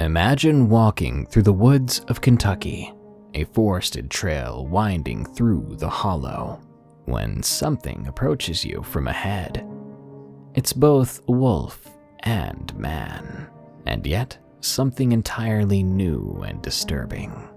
[0.00, 2.92] Imagine walking through the woods of Kentucky,
[3.34, 6.60] a forested trail winding through the hollow,
[7.04, 9.66] when something approaches you from ahead.
[10.54, 13.48] It's both wolf and man,
[13.86, 17.48] and yet something entirely new and disturbing.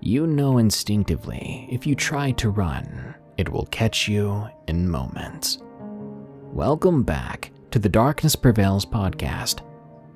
[0.00, 5.58] You know instinctively if you try to run, it will catch you in moments.
[6.52, 9.62] Welcome back to the Darkness Prevails podcast.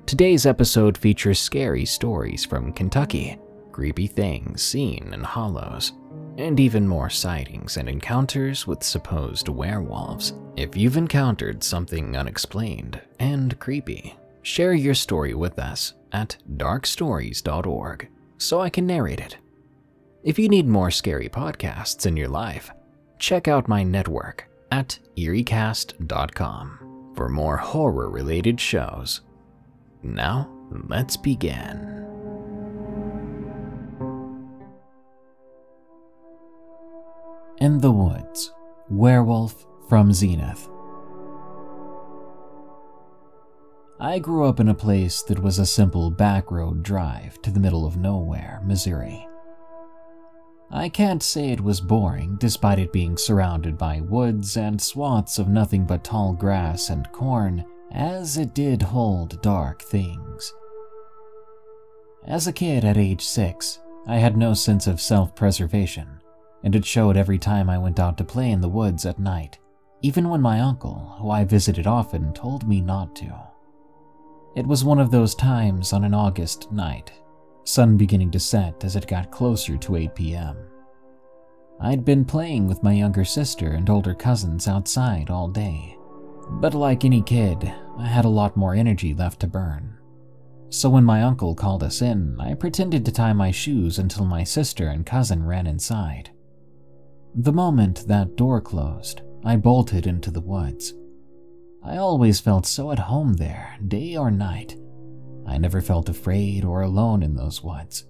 [0.07, 3.37] Today's episode features scary stories from Kentucky,
[3.73, 5.91] creepy things seen in hollows,
[6.37, 10.31] and even more sightings and encounters with supposed werewolves.
[10.55, 18.61] If you've encountered something unexplained and creepy, share your story with us at darkstories.org so
[18.61, 19.35] I can narrate it.
[20.23, 22.71] If you need more scary podcasts in your life,
[23.19, 29.19] check out my network at eeriecast.com for more horror related shows.
[30.03, 30.49] Now,
[30.89, 32.05] let's begin.
[37.59, 38.53] In the Woods
[38.89, 40.69] Werewolf from Zenith.
[43.99, 47.59] I grew up in a place that was a simple back road drive to the
[47.59, 49.27] middle of nowhere, Missouri.
[50.69, 55.47] I can't say it was boring, despite it being surrounded by woods and swaths of
[55.47, 60.53] nothing but tall grass and corn, as it did hold dark things.
[62.25, 66.07] As a kid at age six, I had no sense of self preservation,
[66.63, 69.59] and it showed every time I went out to play in the woods at night,
[70.01, 73.47] even when my uncle, who I visited often, told me not to.
[74.55, 77.11] It was one of those times on an August night,
[77.63, 80.57] sun beginning to set as it got closer to 8 p.m.
[81.79, 85.96] I'd been playing with my younger sister and older cousins outside all day,
[86.49, 89.97] but like any kid, I had a lot more energy left to burn.
[90.69, 94.43] So when my uncle called us in, I pretended to tie my shoes until my
[94.43, 96.31] sister and cousin ran inside.
[97.35, 100.93] The moment that door closed, I bolted into the woods.
[101.83, 104.75] I always felt so at home there, day or night.
[105.47, 108.05] I never felt afraid or alone in those woods.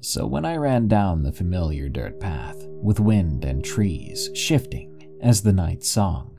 [0.00, 5.42] So when I ran down the familiar dirt path, with wind and trees shifting as
[5.42, 6.33] the night song,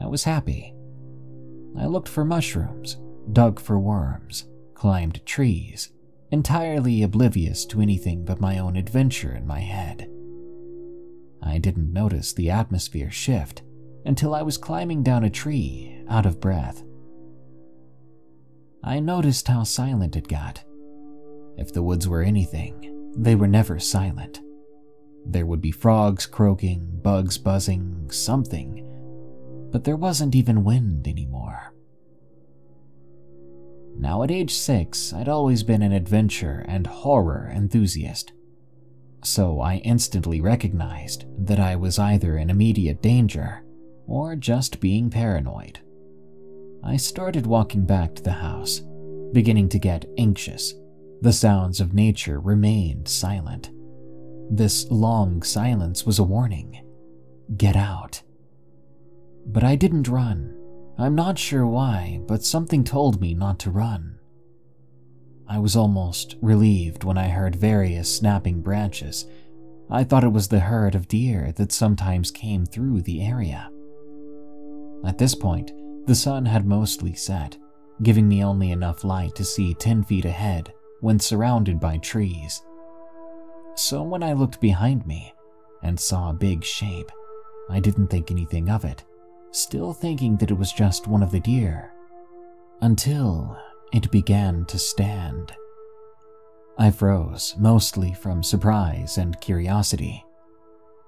[0.00, 0.74] I was happy.
[1.76, 2.96] I looked for mushrooms,
[3.32, 5.90] dug for worms, climbed trees,
[6.30, 10.08] entirely oblivious to anything but my own adventure in my head.
[11.42, 13.62] I didn't notice the atmosphere shift
[14.04, 16.82] until I was climbing down a tree, out of breath.
[18.82, 20.64] I noticed how silent it got.
[21.56, 24.40] If the woods were anything, they were never silent.
[25.26, 28.87] There would be frogs croaking, bugs buzzing, something,
[29.70, 31.72] but there wasn't even wind anymore.
[33.96, 38.32] Now, at age six, I'd always been an adventure and horror enthusiast
[39.24, 43.62] so I instantly recognized that I was either in immediate danger
[44.06, 45.80] or just being paranoid.
[46.84, 48.80] I started walking back to the house,
[49.32, 50.74] beginning to get anxious.
[51.20, 53.70] The sounds of nature remained silent.
[54.50, 56.84] This long silence was a warning
[57.56, 58.22] get out.
[59.50, 60.54] But I didn't run.
[60.98, 64.18] I'm not sure why, but something told me not to run.
[65.48, 69.26] I was almost relieved when I heard various snapping branches.
[69.88, 73.70] I thought it was the herd of deer that sometimes came through the area.
[75.06, 75.72] At this point,
[76.06, 77.56] the sun had mostly set,
[78.02, 82.60] giving me only enough light to see 10 feet ahead when surrounded by trees.
[83.76, 85.32] So when I looked behind me
[85.82, 87.10] and saw a big shape,
[87.70, 89.04] I didn't think anything of it
[89.50, 91.92] still thinking that it was just one of the deer,
[92.80, 93.56] until
[93.92, 95.52] it began to stand.
[96.78, 100.24] I froze, mostly from surprise and curiosity.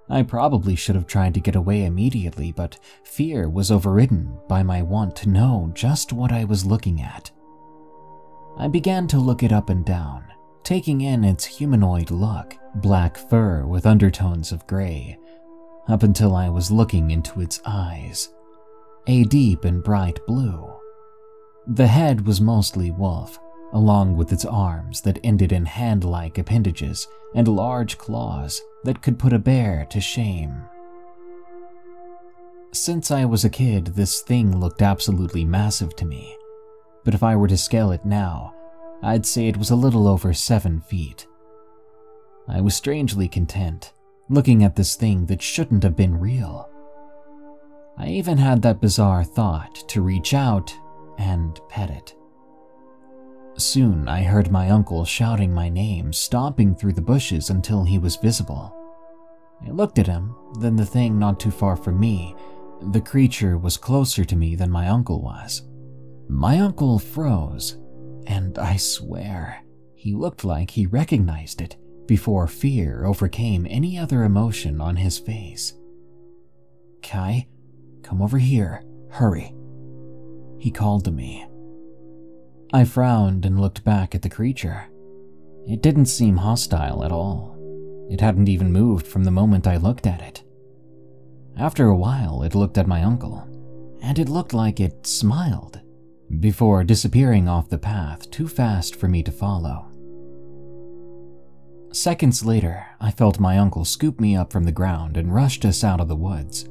[0.08, 4.82] I probably should have tried to get away immediately, but fear was overridden by my
[4.82, 7.30] want to know just what I was looking at.
[8.58, 10.24] I began to look it up and down,
[10.64, 15.16] taking in its humanoid look, black fur with undertones of gray,
[15.88, 18.32] up until I was looking into its eyes,
[19.06, 20.72] a deep and bright blue.
[21.66, 23.38] The head was mostly wolf,
[23.72, 29.18] along with its arms that ended in hand like appendages and large claws that could
[29.18, 30.64] put a bear to shame.
[32.72, 36.36] Since I was a kid, this thing looked absolutely massive to me,
[37.04, 38.54] but if I were to scale it now,
[39.02, 41.26] I'd say it was a little over seven feet.
[42.46, 43.92] I was strangely content,
[44.30, 46.70] looking at this thing that shouldn't have been real.
[47.98, 50.72] I even had that bizarre thought to reach out
[51.18, 52.14] and pet it.
[53.56, 58.16] Soon I heard my uncle shouting my name, stomping through the bushes until he was
[58.16, 58.74] visible.
[59.66, 62.36] I looked at him, then the thing not too far from me.
[62.92, 65.68] The creature was closer to me than my uncle was.
[66.28, 67.78] My uncle froze,
[68.28, 69.62] and I swear,
[69.94, 71.76] he looked like he recognized it
[72.10, 75.74] before fear overcame any other emotion on his face.
[77.04, 77.46] Kai,
[78.02, 79.54] come over here, hurry.
[80.58, 81.46] He called to me.
[82.72, 84.88] I frowned and looked back at the creature.
[85.68, 87.56] It didn't seem hostile at all.
[88.10, 90.42] It hadn't even moved from the moment I looked at it.
[91.56, 93.46] After a while, it looked at my uncle,
[94.02, 95.80] and it looked like it smiled,
[96.40, 99.89] before disappearing off the path too fast for me to follow.
[101.92, 105.82] Seconds later, I felt my uncle scoop me up from the ground and rushed us
[105.82, 106.68] out of the woods.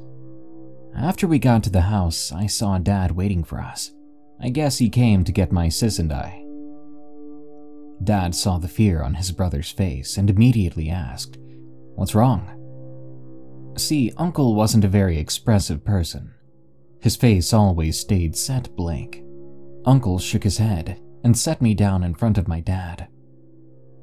[0.95, 3.91] After we got to the house, I saw Dad waiting for us.
[4.41, 6.45] I guess he came to get my sis and I.
[8.01, 11.37] Dad saw the fear on his brother's face and immediately asked,
[11.95, 12.55] What's wrong?
[13.77, 16.33] See, Uncle wasn't a very expressive person.
[17.01, 19.21] His face always stayed set blank.
[19.85, 23.09] Uncle shook his head and set me down in front of my dad.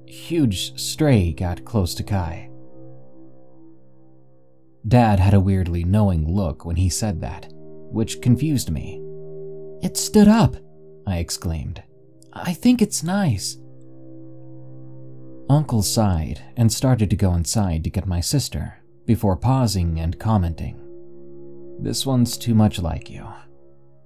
[0.07, 2.51] Huge stray got close to Kai.
[4.87, 9.03] Dad had a weirdly knowing look when he said that, which confused me.
[9.83, 10.57] It stood up,
[11.07, 11.83] I exclaimed.
[12.33, 13.57] I think it's nice.
[15.49, 20.81] Uncle sighed and started to go inside to get my sister before pausing and commenting.
[21.81, 23.27] This one's too much like you.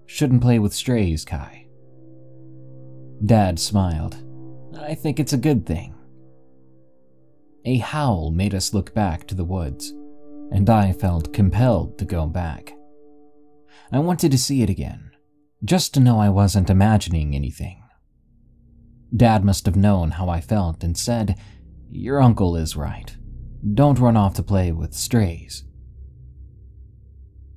[0.06, 1.67] Shouldn't play with strays, Kai.
[3.25, 4.17] Dad smiled.
[4.78, 5.94] I think it's a good thing.
[7.64, 9.90] A howl made us look back to the woods,
[10.50, 12.72] and I felt compelled to go back.
[13.93, 15.11] I wanted to see it again,
[15.64, 17.82] just to know I wasn't imagining anything.
[19.14, 21.38] Dad must have known how I felt and said,
[21.90, 23.16] Your uncle is right.
[23.75, 25.64] Don't run off to play with strays.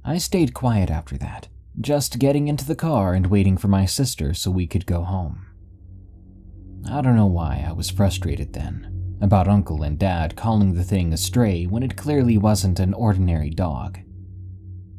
[0.03, 1.47] I stayed quiet after that,
[1.79, 5.45] just getting into the car and waiting for my sister so we could go home.
[6.89, 11.13] I don't know why I was frustrated then about Uncle and Dad calling the thing
[11.13, 13.99] a stray when it clearly wasn't an ordinary dog.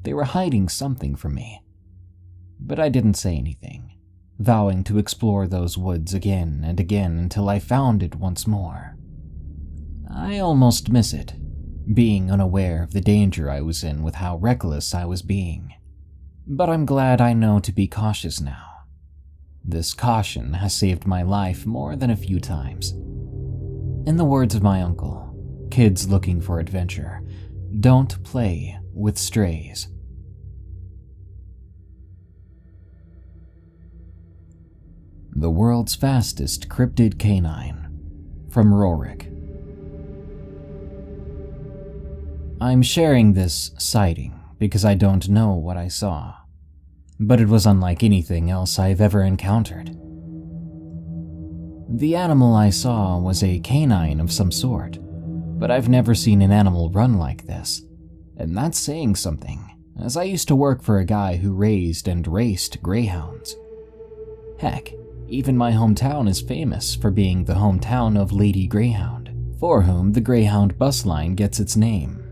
[0.03, 1.63] They were hiding something from me,
[2.59, 3.93] but I didn't say anything,
[4.39, 8.97] vowing to explore those woods again and again until I found it once more.
[10.11, 11.35] I almost miss it,
[11.93, 15.75] being unaware of the danger I was in with how reckless I was being.
[16.47, 18.74] But I'm glad I know to be cautious now.
[19.65, 22.93] This caution has saved my life more than a few times.
[24.07, 25.35] In the words of my uncle,
[25.71, 27.23] kids looking for adventure,
[27.81, 29.89] don't play with strays.
[35.33, 39.31] The World's Fastest Cryptid Canine from Rorik.
[42.61, 46.35] I'm sharing this sighting because I don't know what I saw,
[47.21, 49.97] but it was unlike anything else I've ever encountered.
[51.89, 54.99] The animal I saw was a canine of some sort,
[55.59, 57.83] but I've never seen an animal run like this,
[58.37, 62.27] and that's saying something, as I used to work for a guy who raised and
[62.27, 63.55] raced greyhounds.
[64.59, 64.93] Heck,
[65.29, 69.31] even my hometown is famous for being the hometown of Lady Greyhound,
[69.61, 72.24] for whom the Greyhound bus line gets its name.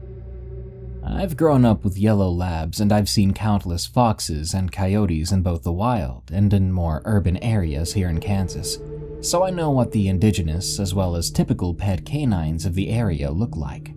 [1.15, 5.63] I've grown up with yellow labs and I've seen countless foxes and coyotes in both
[5.63, 8.79] the wild and in more urban areas here in Kansas,
[9.21, 13.31] so I know what the indigenous as well as typical pet canines of the area
[13.31, 13.93] look like,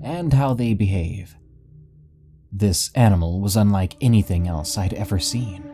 [0.00, 1.36] and how they behave.
[2.52, 5.68] This animal was unlike anything else I'd ever seen.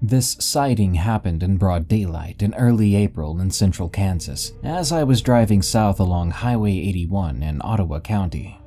[0.00, 5.20] This sighting happened in broad daylight in early April in central Kansas as I was
[5.20, 8.57] driving south along Highway 81 in Ottawa County.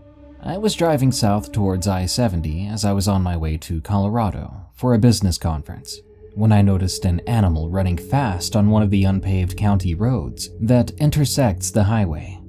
[0.44, 4.66] I was driving south towards I 70 as I was on my way to Colorado
[4.74, 6.00] for a business conference
[6.34, 10.90] when I noticed an animal running fast on one of the unpaved county roads that
[10.92, 12.40] intersects the highway.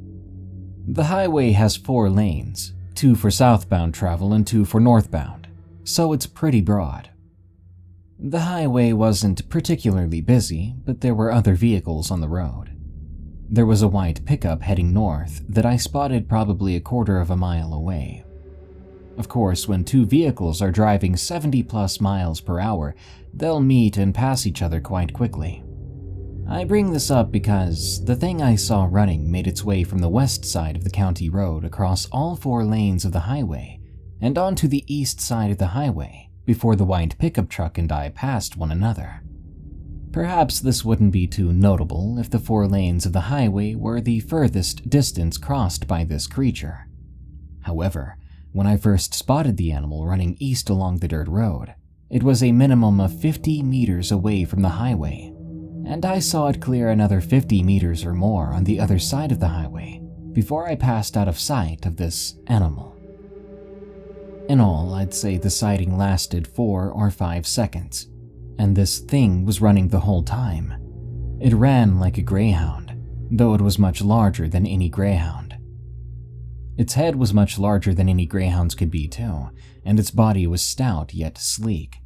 [0.89, 5.49] The highway has four lanes, two for southbound travel and two for northbound,
[5.85, 7.11] so it's pretty broad.
[8.19, 12.72] The highway wasn't particularly busy, but there were other vehicles on the road.
[13.53, 17.37] There was a white pickup heading north that I spotted probably a quarter of a
[17.37, 18.25] mile away.
[19.19, 22.95] Of course, when two vehicles are driving 70 plus miles per hour,
[23.35, 25.63] they'll meet and pass each other quite quickly.
[26.49, 30.09] I bring this up because the thing I saw running made its way from the
[30.09, 33.79] west side of the county road across all four lanes of the highway
[34.19, 38.09] and onto the east side of the highway before the white pickup truck and I
[38.09, 39.21] passed one another.
[40.13, 44.21] Perhaps this wouldn't be too notable if the four lanes of the highway were the
[44.21, 46.87] furthest distance crossed by this creature.
[47.63, 48.19] However,
[48.53, 51.75] when I first spotted the animal running east along the dirt road,
[52.11, 55.33] it was a minimum of 50 meters away from the highway,
[55.87, 59.41] and I saw it clear another 50 meters or more on the other side of
[59.41, 60.03] the highway
[60.33, 62.95] before I passed out of sight of this animal.
[64.51, 68.09] In all, I'd say the sighting lasted four or five seconds,
[68.59, 70.75] and this thing was running the whole time.
[71.41, 72.93] It ran like a greyhound,
[73.31, 75.57] though it was much larger than any greyhound.
[76.77, 79.51] Its head was much larger than any greyhounds could be, too,
[79.85, 81.99] and its body was stout yet sleek.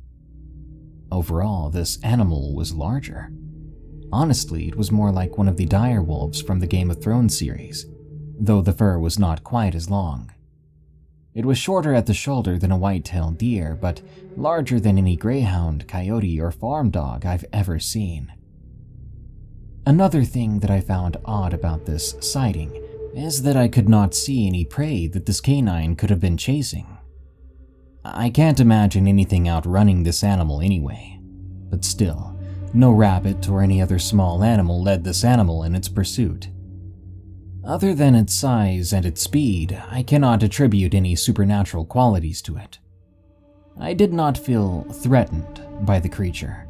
[1.13, 3.31] Overall, this animal was larger.
[4.13, 7.39] Honestly, it was more like one of the dire wolves from the Game of Thrones
[7.39, 7.87] series,
[8.39, 10.33] though the fur was not quite as long.
[11.37, 14.01] It was shorter at the shoulder than a white-tailed deer, but
[14.39, 18.33] larger than any greyhound, coyote, or farm dog I've ever seen.
[19.85, 22.75] Another thing that I found odd about this sighting
[23.15, 26.97] is that I could not see any prey that this canine could have been chasing.
[28.03, 31.21] I can't imagine anything outrunning this animal anyway,
[31.69, 32.41] but still,
[32.73, 36.49] no rabbit or any other small animal led this animal in its pursuit.
[37.67, 42.79] Other than its size and its speed, I cannot attribute any supernatural qualities to it.
[43.77, 46.69] I did not feel threatened by the creature,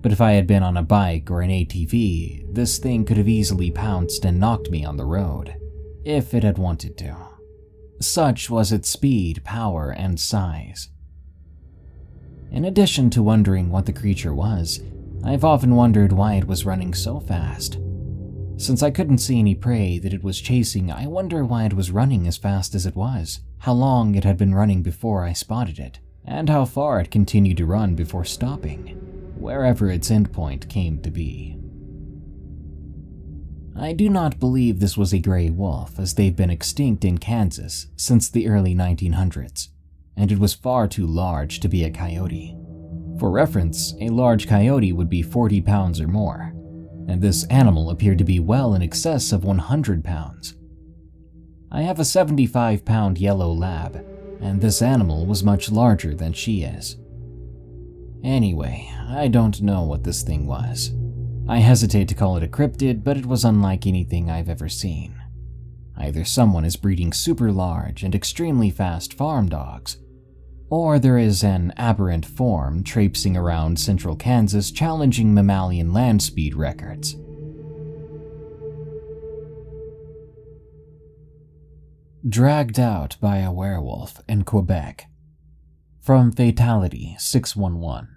[0.00, 3.28] but if I had been on a bike or an ATV, this thing could have
[3.28, 5.54] easily pounced and knocked me on the road,
[6.02, 7.14] if it had wanted to.
[8.00, 10.88] Such was its speed, power, and size.
[12.50, 14.80] In addition to wondering what the creature was,
[15.24, 17.78] I've often wondered why it was running so fast.
[18.62, 21.90] Since I couldn't see any prey that it was chasing, I wonder why it was
[21.90, 25.80] running as fast as it was, how long it had been running before I spotted
[25.80, 28.96] it, and how far it continued to run before stopping,
[29.36, 31.58] wherever its endpoint came to be.
[33.76, 37.88] I do not believe this was a gray wolf, as they've been extinct in Kansas
[37.96, 39.70] since the early 1900s,
[40.16, 42.56] and it was far too large to be a coyote.
[43.18, 46.54] For reference, a large coyote would be 40 pounds or more,
[47.08, 50.54] and this animal appeared to be well in excess of 100 pounds.
[51.70, 54.04] I have a 75 pound yellow lab,
[54.40, 56.96] and this animal was much larger than she is.
[58.22, 60.92] Anyway, I don't know what this thing was.
[61.48, 65.14] I hesitate to call it a cryptid, but it was unlike anything I've ever seen.
[65.96, 69.98] Either someone is breeding super large and extremely fast farm dogs,
[70.72, 77.14] or there is an aberrant form traipsing around central Kansas challenging mammalian land speed records.
[82.26, 85.08] Dragged out by a werewolf in Quebec.
[86.00, 88.08] From Fatality 611.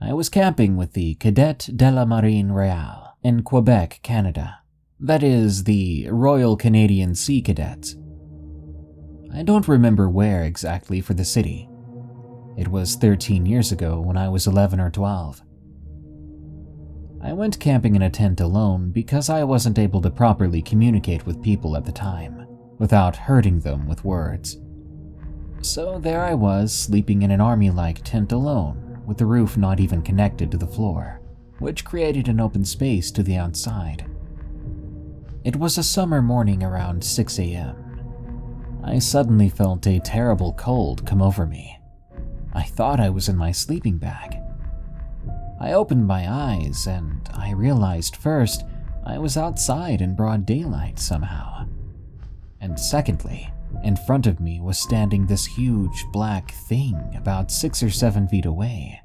[0.00, 4.60] I was camping with the Cadet de la Marine Royale in Quebec, Canada.
[5.00, 7.96] That is, the Royal Canadian Sea Cadets.
[9.32, 11.68] I don't remember where exactly for the city.
[12.56, 15.42] It was 13 years ago when I was 11 or 12.
[17.22, 21.42] I went camping in a tent alone because I wasn't able to properly communicate with
[21.42, 22.46] people at the time
[22.78, 24.58] without hurting them with words.
[25.62, 29.78] So there I was, sleeping in an army like tent alone, with the roof not
[29.78, 31.20] even connected to the floor,
[31.58, 34.06] which created an open space to the outside.
[35.44, 37.79] It was a summer morning around 6 a.m.
[38.82, 41.78] I suddenly felt a terrible cold come over me.
[42.52, 44.36] I thought I was in my sleeping bag.
[45.60, 48.64] I opened my eyes and I realized first
[49.04, 51.66] I was outside in broad daylight somehow.
[52.60, 53.50] and secondly,
[53.82, 58.44] in front of me was standing this huge black thing about six or seven feet
[58.44, 59.00] away.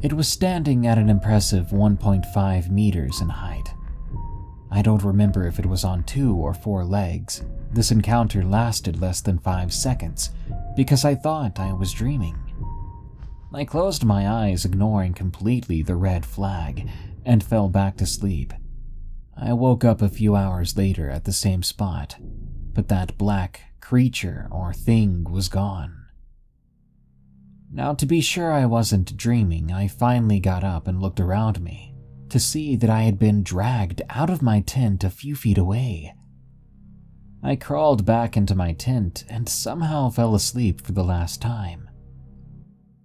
[0.00, 3.72] It was standing at an impressive 1.5 meters in height.
[4.74, 7.44] I don't remember if it was on two or four legs.
[7.72, 10.30] This encounter lasted less than five seconds
[10.74, 12.38] because I thought I was dreaming.
[13.52, 16.88] I closed my eyes, ignoring completely the red flag,
[17.26, 18.54] and fell back to sleep.
[19.36, 22.16] I woke up a few hours later at the same spot,
[22.72, 26.06] but that black creature or thing was gone.
[27.70, 31.91] Now, to be sure I wasn't dreaming, I finally got up and looked around me
[32.32, 36.14] to see that I had been dragged out of my tent a few feet away.
[37.42, 41.90] I crawled back into my tent and somehow fell asleep for the last time.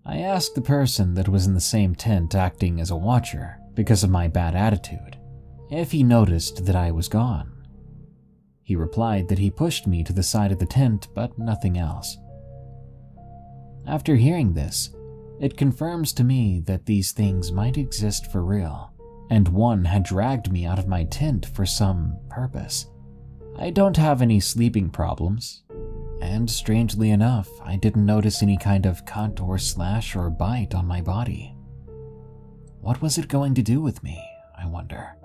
[0.05, 4.03] I asked the person that was in the same tent acting as a watcher because
[4.03, 5.17] of my bad attitude
[5.69, 7.51] if he noticed that I was gone.
[8.63, 12.17] He replied that he pushed me to the side of the tent, but nothing else.
[13.85, 14.89] After hearing this,
[15.41, 18.93] it confirms to me that these things might exist for real,
[19.29, 22.87] and one had dragged me out of my tent for some purpose.
[23.57, 25.63] I don't have any sleeping problems,
[26.21, 30.85] and strangely enough, I didn't notice any kind of cut or slash or bite on
[30.85, 31.55] my body.
[32.81, 34.23] What was it going to do with me,
[34.57, 35.15] I wonder?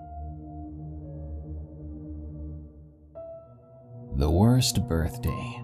[4.16, 5.62] The Worst Birthday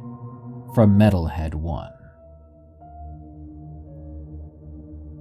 [0.75, 1.98] from Metalhead 1.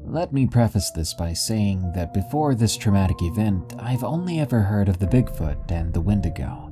[0.09, 4.87] Let me preface this by saying that before this traumatic event, I've only ever heard
[4.87, 6.71] of the Bigfoot and the Wendigo.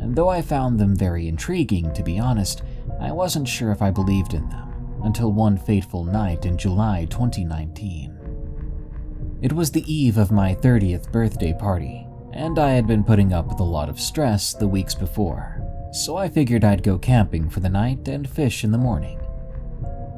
[0.00, 2.62] And though I found them very intriguing, to be honest,
[3.00, 9.38] I wasn't sure if I believed in them until one fateful night in July 2019.
[9.42, 13.46] It was the eve of my 30th birthday party, and I had been putting up
[13.46, 17.60] with a lot of stress the weeks before, so I figured I'd go camping for
[17.60, 19.20] the night and fish in the morning.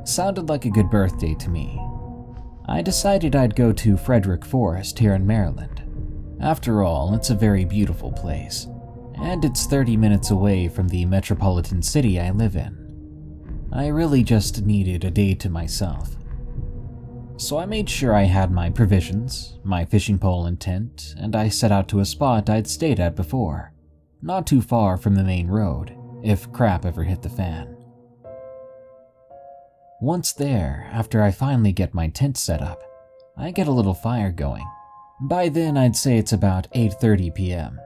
[0.05, 1.79] Sounded like a good birthday to me.
[2.69, 5.83] I decided I'd go to Frederick Forest here in Maryland.
[6.41, 8.67] After all, it's a very beautiful place,
[9.15, 13.69] and it's 30 minutes away from the metropolitan city I live in.
[13.73, 16.17] I really just needed a day to myself.
[17.39, 21.49] So I made sure I had my provisions, my fishing pole and tent, and I
[21.49, 23.73] set out to a spot I'd stayed at before
[24.23, 27.78] not too far from the main road, if crap ever hit the fan.
[30.01, 32.81] Once there, after I finally get my tent set up,
[33.37, 34.65] I get a little fire going.
[35.23, 37.81] By then, I'd say it's about 8:30 p.m.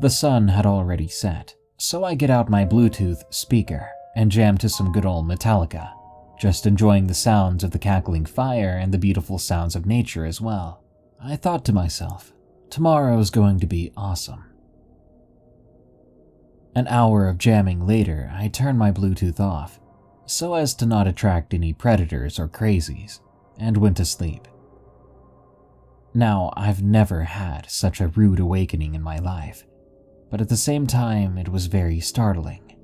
[0.00, 4.68] The sun had already set, so I get out my Bluetooth speaker and jam to
[4.68, 5.90] some good old Metallica,
[6.38, 10.42] just enjoying the sounds of the cackling fire and the beautiful sounds of nature as
[10.42, 10.84] well.
[11.18, 12.34] I thought to myself,
[12.68, 14.44] tomorrow's going to be awesome.
[16.74, 19.80] An hour of jamming later, I turn my Bluetooth off,
[20.26, 23.20] so as to not attract any predators or crazies,
[23.58, 24.48] and went to sleep.
[26.12, 29.64] Now, I've never had such a rude awakening in my life,
[30.30, 32.76] but at the same time, it was very startling.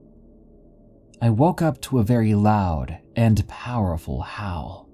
[1.22, 4.88] I woke up to a very loud and powerful howl.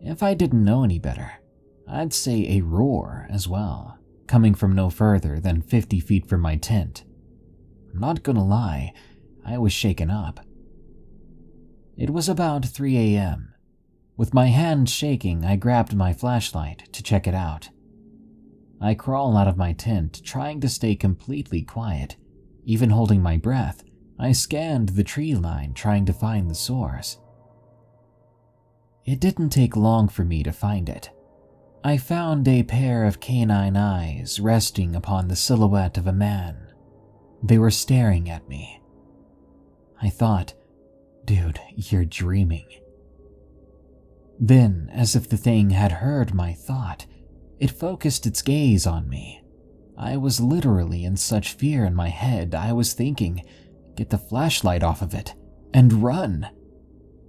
[0.00, 1.32] If I didn't know any better,
[1.88, 6.56] I'd say a roar as well, coming from no further than 50 feet from my
[6.56, 7.04] tent
[7.92, 8.94] I'm not gonna lie,
[9.44, 10.40] I was shaken up.
[11.96, 13.54] It was about 3 a.m.
[14.16, 17.68] With my hand shaking, I grabbed my flashlight to check it out.
[18.80, 22.16] I crawl out of my tent, trying to stay completely quiet.
[22.64, 23.84] Even holding my breath,
[24.18, 27.18] I scanned the tree line, trying to find the source.
[29.04, 31.10] It didn't take long for me to find it.
[31.84, 36.62] I found a pair of canine eyes resting upon the silhouette of a man
[37.42, 38.80] they were staring at me.
[40.00, 40.54] I thought,
[41.24, 42.66] dude, you're dreaming.
[44.38, 47.06] Then, as if the thing had heard my thought,
[47.58, 49.42] it focused its gaze on me.
[49.96, 53.44] I was literally in such fear in my head, I was thinking,
[53.96, 55.34] get the flashlight off of it
[55.72, 56.48] and run.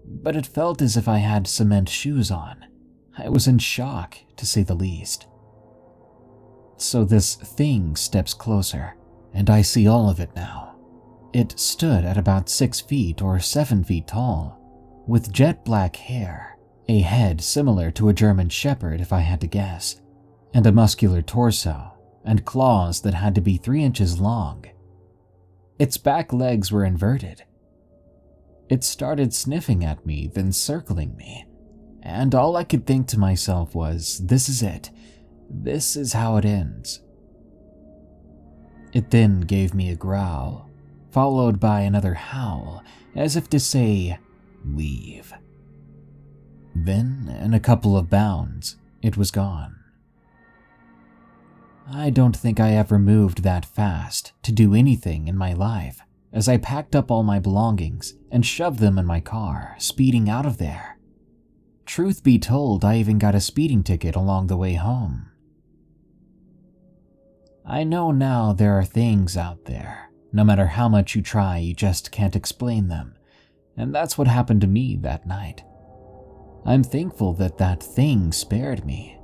[0.05, 2.65] But it felt as if I had cement shoes on.
[3.17, 5.27] I was in shock, to say the least.
[6.77, 8.95] So this thing steps closer
[9.33, 10.62] and I see all of it now.
[11.33, 14.59] It stood at about six feet or seven feet tall,
[15.07, 19.47] with jet black hair, a head similar to a German Shepherd if I had to
[19.47, 19.99] guess,
[20.53, 21.91] and a muscular torso,
[22.23, 24.65] and claws that had to be three inches long.
[25.79, 27.43] Its back legs were inverted.
[28.69, 31.47] It started sniffing at me, then circling me,
[32.03, 34.91] and all I could think to myself was, this is it.
[35.49, 37.01] This is how it ends.
[38.93, 40.69] It then gave me a growl,
[41.13, 42.83] followed by another howl,
[43.15, 44.17] as if to say,
[44.65, 45.33] Leave.
[46.75, 49.75] Then, in a couple of bounds, it was gone.
[51.91, 56.49] I don't think I ever moved that fast to do anything in my life as
[56.49, 60.57] I packed up all my belongings and shoved them in my car, speeding out of
[60.57, 60.97] there.
[61.85, 65.29] Truth be told, I even got a speeding ticket along the way home.
[67.65, 70.02] I know now there are things out there,
[70.33, 73.15] no matter how much you try, you just can't explain them,
[73.77, 75.63] and that's what happened to me that night.
[76.65, 79.19] I'm thankful that that thing spared me,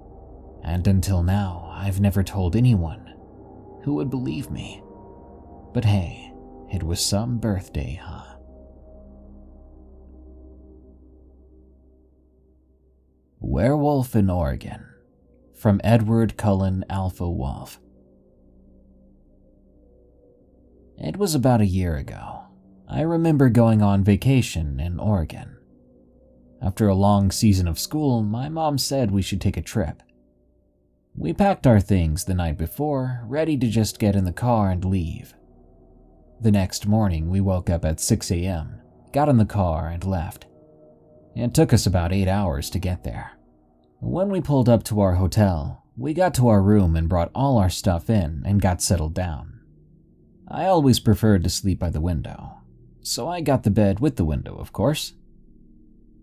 [0.64, 3.16] and until now, I've never told anyone
[3.84, 4.84] who would believe me.
[5.74, 6.32] But hey,
[6.72, 8.36] it was some birthday, huh?
[13.40, 14.86] Werewolf in Oregon
[15.56, 17.80] from Edward Cullen Alpha Wolf.
[21.02, 22.42] It was about a year ago.
[22.86, 25.56] I remember going on vacation in Oregon.
[26.62, 30.04] After a long season of school, my mom said we should take a trip.
[31.16, 34.84] We packed our things the night before, ready to just get in the car and
[34.84, 35.34] leave.
[36.42, 38.82] The next morning, we woke up at 6 a.m.,
[39.14, 40.48] got in the car, and left.
[41.34, 43.38] It took us about eight hours to get there.
[44.00, 47.58] When we pulled up to our hotel, we got to our room and brought all
[47.58, 49.59] our stuff in and got settled down.
[50.52, 52.58] I always preferred to sleep by the window,
[53.02, 55.14] so I got the bed with the window, of course.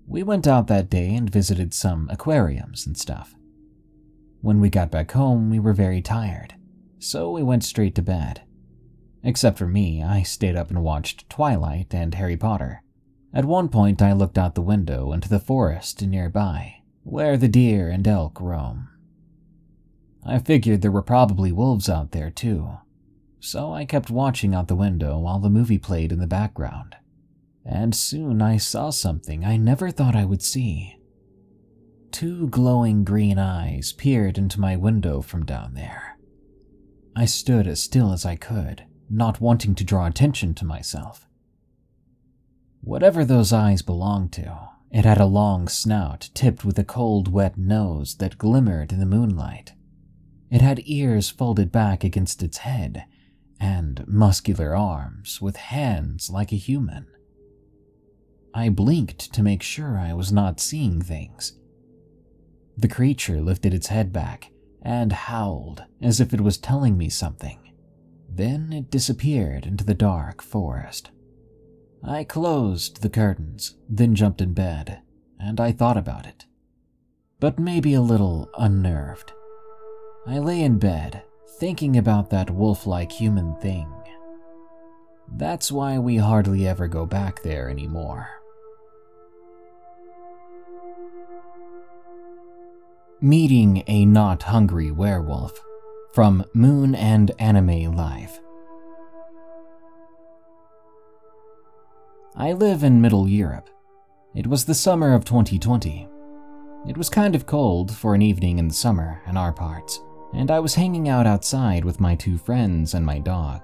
[0.09, 3.37] We went out that day and visited some aquariums and stuff.
[4.41, 6.55] When we got back home, we were very tired,
[6.99, 8.43] so we went straight to bed.
[9.23, 12.83] Except for me, I stayed up and watched Twilight and Harry Potter.
[13.33, 17.89] At one point, I looked out the window into the forest nearby, where the deer
[17.89, 18.89] and elk roam.
[20.25, 22.79] I figured there were probably wolves out there too,
[23.41, 26.97] so I kept watching out the window while the movie played in the background.
[27.65, 30.99] And soon I saw something I never thought I would see.
[32.13, 36.17] Two glowing green eyes peered into my window from down there.
[37.15, 41.27] I stood as still as I could, not wanting to draw attention to myself.
[42.83, 47.59] Whatever those eyes belonged to, it had a long snout tipped with a cold, wet
[47.59, 49.73] nose that glimmered in the moonlight.
[50.51, 53.05] It had ears folded back against its head,
[53.61, 57.07] and muscular arms with hands like a human.
[58.55, 61.59] I blinked to make sure I was not seeing things.
[62.77, 64.51] The creature lifted its head back
[64.83, 67.73] and howled as if it was telling me something.
[68.29, 71.11] Then it disappeared into the dark forest.
[72.03, 75.01] I closed the curtains, then jumped in bed,
[75.41, 76.47] and I thought about it.
[77.41, 79.33] But maybe a little unnerved.
[80.27, 83.91] I lay in bed, thinking about that wolf like human thing.
[85.37, 88.29] That's why we hardly ever go back there anymore.
[93.21, 95.59] Meeting a Not Hungry Werewolf
[96.13, 98.41] from Moon and Anime Life.
[102.37, 103.71] I live in Middle Europe.
[104.35, 106.09] It was the summer of 2020.
[106.87, 110.01] It was kind of cold for an evening in the summer in our parts,
[110.33, 113.63] and I was hanging out outside with my two friends and my dog.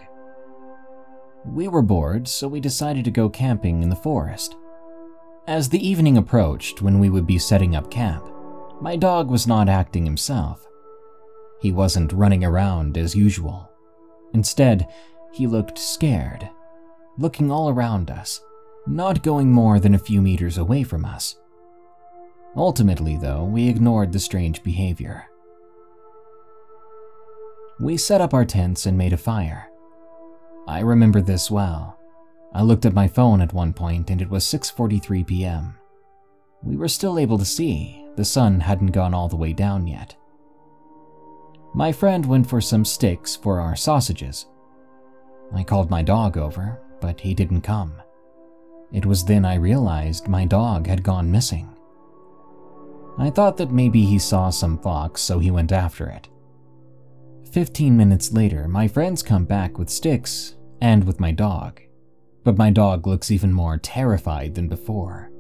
[1.45, 4.57] We were bored, so we decided to go camping in the forest.
[5.47, 8.25] As the evening approached when we would be setting up camp,
[8.81, 10.67] my dog was not acting himself.
[11.61, 13.71] He wasn't running around as usual.
[14.35, 14.87] Instead,
[15.33, 16.49] he looked scared,
[17.19, 18.41] looking all around us
[18.87, 21.37] not going more than a few meters away from us.
[22.57, 25.27] Ultimately, though, we ignored the strange behavior.
[27.83, 29.69] We set up our tents and made a fire.
[30.69, 31.99] I remember this well.
[32.55, 35.75] I looked at my phone at one point and it was 6:43 p.m.
[36.63, 38.07] We were still able to see.
[38.15, 40.15] The sun hadn't gone all the way down yet.
[41.75, 44.47] My friend went for some sticks for our sausages.
[45.53, 48.01] I called my dog over, but he didn't come.
[48.93, 51.69] It was then I realized my dog had gone missing.
[53.19, 56.29] I thought that maybe he saw some fox, so he went after it.
[57.53, 61.83] Fifteen minutes later, my friends come back with sticks and with my dog,
[62.45, 65.31] but my dog looks even more terrified than before.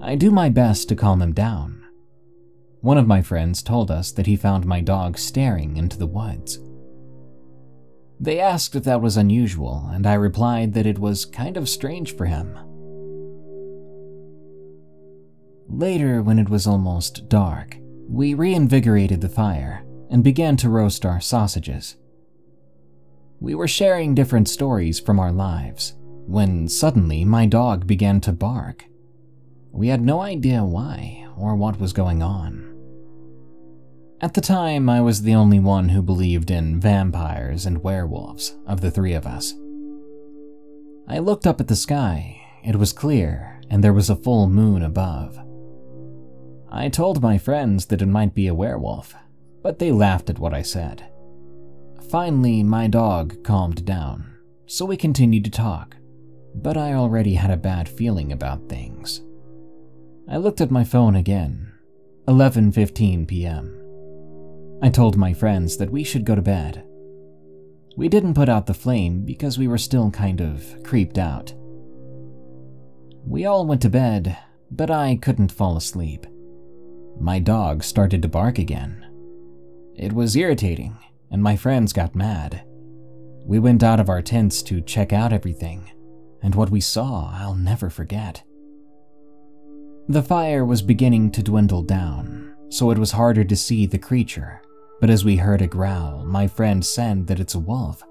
[0.00, 1.84] I do my best to calm him down.
[2.82, 6.60] One of my friends told us that he found my dog staring into the woods.
[8.20, 12.16] They asked if that was unusual, and I replied that it was kind of strange
[12.16, 12.56] for him.
[15.68, 17.76] Later, when it was almost dark,
[18.08, 21.96] we reinvigorated the fire and began to roast our sausages.
[23.40, 25.94] We were sharing different stories from our lives
[26.26, 28.84] when suddenly my dog began to bark.
[29.72, 32.68] We had no idea why or what was going on.
[34.20, 38.80] At the time, I was the only one who believed in vampires and werewolves of
[38.80, 39.54] the three of us.
[41.08, 42.40] I looked up at the sky.
[42.62, 45.36] It was clear, and there was a full moon above.
[46.70, 49.14] I told my friends that it might be a werewolf,
[49.62, 51.04] but they laughed at what I said.
[52.10, 55.96] Finally, my dog calmed down, so we continued to talk,
[56.54, 59.22] but I already had a bad feeling about things.
[60.28, 61.72] I looked at my phone again.
[62.28, 63.78] 11:15 p.m.
[64.82, 66.84] I told my friends that we should go to bed.
[67.96, 71.52] We didn't put out the flame because we were still kind of creeped out.
[73.26, 74.36] We all went to bed,
[74.70, 76.26] but I couldn't fall asleep.
[77.20, 79.01] My dog started to bark again.
[79.96, 80.96] It was irritating,
[81.30, 82.64] and my friends got mad.
[83.44, 85.90] We went out of our tents to check out everything,
[86.42, 88.42] and what we saw I'll never forget.
[90.08, 94.62] The fire was beginning to dwindle down, so it was harder to see the creature
[95.02, 98.04] but as we heard a growl, my friend said that it's a wolf.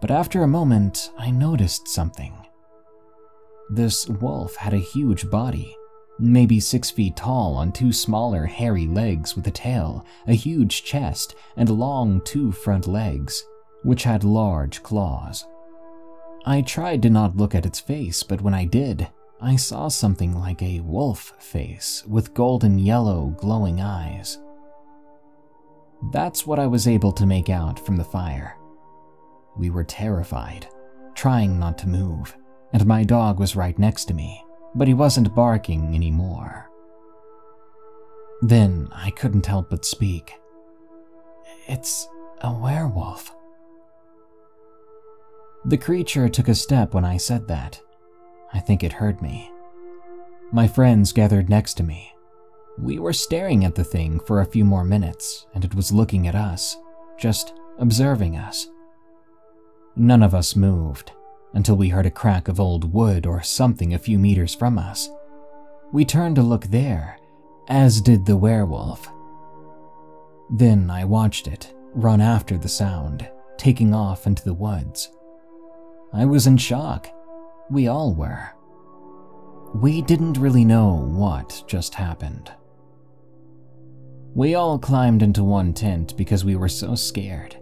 [0.00, 2.32] But after a moment, I noticed something.
[3.70, 5.76] This wolf had a huge body,
[6.18, 11.34] maybe six feet tall on two smaller, hairy legs with a tail, a huge chest,
[11.56, 13.44] and long two front legs,
[13.82, 15.46] which had large claws.
[16.44, 19.08] I tried to not look at its face, but when I did,
[19.40, 24.38] I saw something like a wolf face with golden yellow glowing eyes.
[26.12, 28.56] That's what I was able to make out from the fire.
[29.58, 30.68] We were terrified,
[31.14, 32.36] trying not to move,
[32.72, 34.42] and my dog was right next to me,
[34.76, 36.70] but he wasn't barking anymore.
[38.42, 40.34] Then I couldn't help but speak.
[41.66, 42.06] It's
[42.42, 43.34] a werewolf.
[45.64, 47.80] The creature took a step when I said that.
[48.52, 49.50] I think it heard me.
[50.52, 52.12] My friends gathered next to me,
[52.78, 56.28] we were staring at the thing for a few more minutes, and it was looking
[56.28, 56.76] at us,
[57.18, 58.68] just observing us.
[59.96, 61.12] None of us moved
[61.56, 65.08] until we heard a crack of old wood or something a few meters from us.
[65.90, 67.18] We turned to look there,
[67.68, 69.08] as did the werewolf.
[70.50, 75.10] Then I watched it run after the sound, taking off into the woods.
[76.12, 77.08] I was in shock.
[77.70, 78.50] We all were.
[79.74, 82.52] We didn't really know what just happened.
[84.34, 87.56] We all climbed into one tent because we were so scared.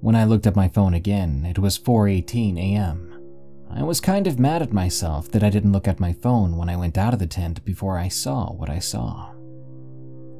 [0.00, 3.14] When I looked at my phone again, it was 4:18 a.m.
[3.70, 6.68] I was kind of mad at myself that I didn't look at my phone when
[6.68, 9.30] I went out of the tent before I saw what I saw.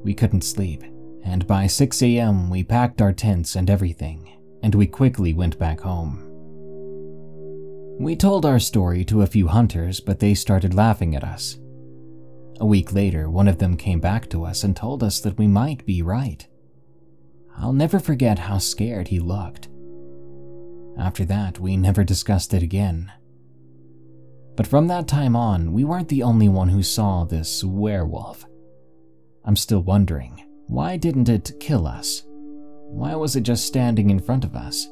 [0.03, 0.83] We couldn't sleep,
[1.25, 2.49] and by 6 a.m.
[2.49, 6.25] we packed our tents and everything, and we quickly went back home.
[8.01, 11.59] We told our story to a few hunters, but they started laughing at us
[12.61, 15.47] a week later, one of them came back to us and told us that we
[15.47, 16.47] might be right.
[17.61, 19.69] I'll never forget how scared he looked.
[20.99, 23.13] After that, we never discussed it again.
[24.57, 28.45] But from that time on, we weren't the only one who saw this werewolf.
[29.45, 32.23] I'm still wondering why didn't it kill us?
[32.27, 34.89] Why was it just standing in front of us?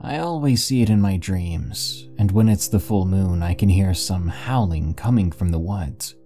[0.00, 3.68] I always see it in my dreams, and when it's the full moon, I can
[3.68, 6.16] hear some howling coming from the woods.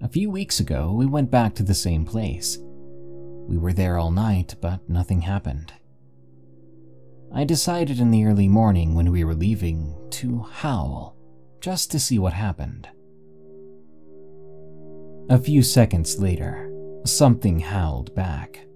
[0.00, 2.58] A few weeks ago, we went back to the same place.
[3.48, 5.72] We were there all night, but nothing happened.
[7.34, 11.16] I decided in the early morning when we were leaving to howl,
[11.60, 12.88] just to see what happened.
[15.30, 16.70] A few seconds later,
[17.06, 18.66] something howled back.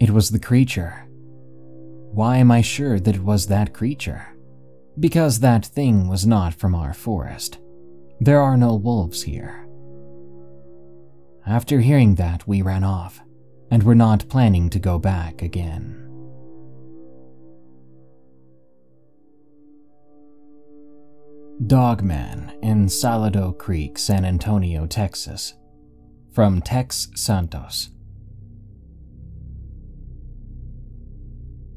[0.00, 1.06] It was the creature.
[1.08, 4.26] Why am I sure that it was that creature?
[4.98, 7.58] Because that thing was not from our forest.
[8.20, 9.68] There are no wolves here.
[11.46, 13.20] After hearing that, we ran off,
[13.70, 16.04] and were not planning to go back again.
[21.66, 25.54] Dogman in Salado Creek, San Antonio, Texas.
[26.32, 27.90] From Tex Santos.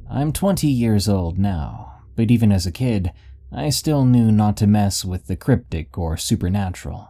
[0.10, 3.12] I'm 20 years old now, but even as a kid,
[3.52, 7.10] I still knew not to mess with the cryptic or supernatural.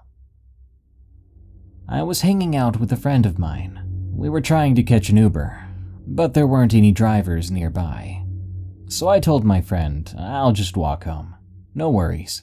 [1.87, 3.86] I was hanging out with a friend of mine.
[4.17, 5.63] We were trying to catch an Uber,
[6.07, 8.23] but there weren't any drivers nearby.
[8.87, 11.35] So I told my friend, I'll just walk home.
[11.75, 12.41] No worries.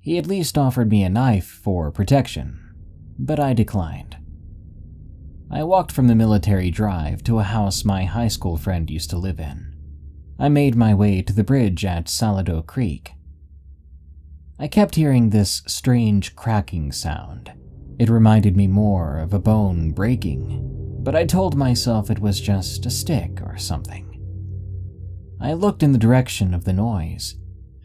[0.00, 2.60] He at least offered me a knife for protection,
[3.18, 4.16] but I declined.
[5.50, 9.18] I walked from the military drive to a house my high school friend used to
[9.18, 9.74] live in.
[10.38, 13.14] I made my way to the bridge at Salado Creek.
[14.56, 17.54] I kept hearing this strange cracking sound.
[18.00, 22.86] It reminded me more of a bone breaking, but I told myself it was just
[22.86, 24.06] a stick or something.
[25.38, 27.36] I looked in the direction of the noise,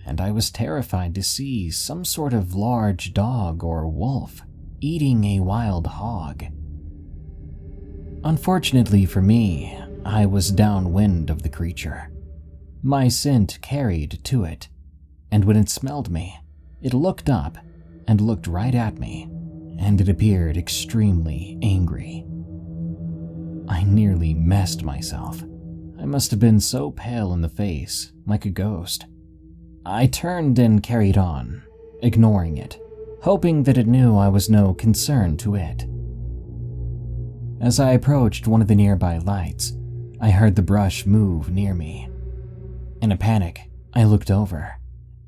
[0.05, 4.41] and I was terrified to see some sort of large dog or wolf
[4.79, 6.45] eating a wild hog.
[8.23, 12.09] Unfortunately for me, I was downwind of the creature.
[12.81, 14.69] My scent carried to it,
[15.29, 16.39] and when it smelled me,
[16.81, 17.57] it looked up
[18.07, 19.29] and looked right at me,
[19.79, 22.25] and it appeared extremely angry.
[23.67, 25.43] I nearly messed myself.
[25.99, 29.05] I must have been so pale in the face, like a ghost.
[29.85, 31.63] I turned and carried on,
[32.01, 32.79] ignoring it,
[33.21, 35.85] hoping that it knew I was no concern to it.
[37.61, 39.73] As I approached one of the nearby lights,
[40.19, 42.09] I heard the brush move near me.
[43.01, 44.75] In a panic, I looked over,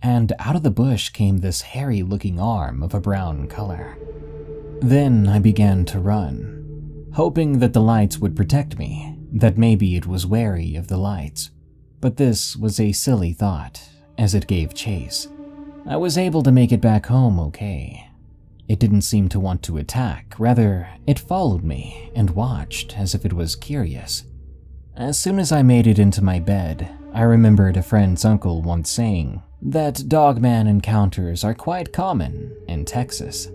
[0.02, 3.98] and out of the bush came this hairy looking arm of a brown color.
[4.82, 10.06] Then I began to run, hoping that the lights would protect me, that maybe it
[10.06, 11.50] was wary of the lights.
[12.00, 13.82] But this was a silly thought,
[14.18, 15.28] as it gave chase.
[15.86, 18.10] I was able to make it back home okay.
[18.68, 23.26] It didn't seem to want to attack, rather, it followed me and watched as if
[23.26, 24.26] it was curious.
[24.96, 28.90] As soon as I made it into my bed, I remembered a friend's uncle once
[28.90, 33.48] saying that dogman encounters are quite common in Texas.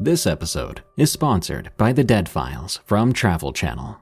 [0.00, 3.96] This episode is sponsored by The Dead Files from Travel Channel.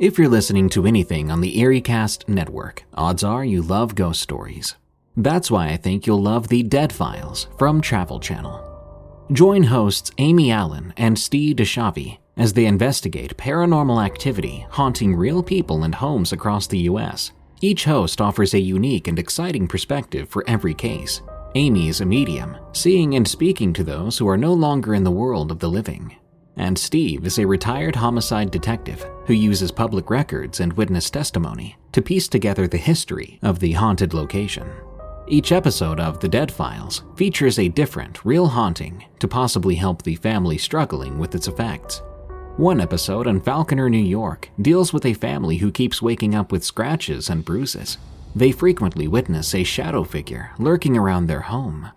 [0.00, 4.74] If you're listening to anything on the EerieCast network, odds are you love ghost stories.
[5.14, 9.26] That's why I think you'll love The Dead Files from Travel Channel.
[9.30, 15.84] Join hosts Amy Allen and Steve DiSchiavi as they investigate paranormal activity haunting real people
[15.84, 17.32] and homes across the US.
[17.60, 21.20] Each host offers a unique and exciting perspective for every case.
[21.54, 25.10] Amy is a medium, seeing and speaking to those who are no longer in the
[25.10, 26.16] world of the living.
[26.56, 32.00] And Steve is a retired homicide detective who uses public records and witness testimony to
[32.00, 34.66] piece together the history of the haunted location.
[35.28, 40.16] Each episode of The Dead Files features a different, real haunting to possibly help the
[40.16, 42.00] family struggling with its effects.
[42.56, 46.64] One episode on Falconer, New York, deals with a family who keeps waking up with
[46.64, 47.98] scratches and bruises
[48.34, 51.90] they frequently witness a shadow figure lurking around their home.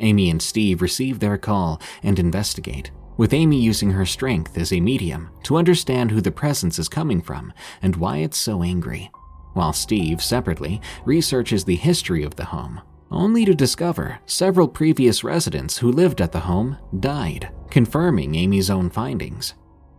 [0.00, 4.80] Amy and Steve receive their call and investigate, with Amy using her strength as a
[4.80, 9.10] medium to understand who the presence is coming from and why it's so angry,
[9.54, 15.78] while Steve, separately, researches the history of the home, only to discover several previous residents
[15.78, 19.54] who lived at the home died, confirming Amy's own findings.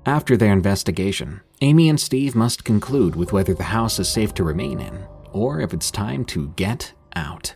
[0.06, 4.46] After their investigation, Amy and Steve must conclude with whether the house is safe to
[4.46, 7.56] remain in or if it's time to get out.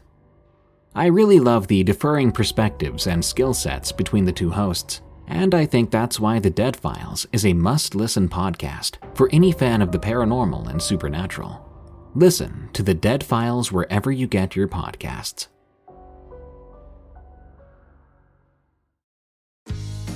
[0.95, 5.65] I really love the differing perspectives and skill sets between the two hosts, and I
[5.65, 9.91] think that's why The Dead Files is a must listen podcast for any fan of
[9.91, 11.69] the paranormal and supernatural.
[12.13, 15.47] Listen to The Dead Files wherever you get your podcasts.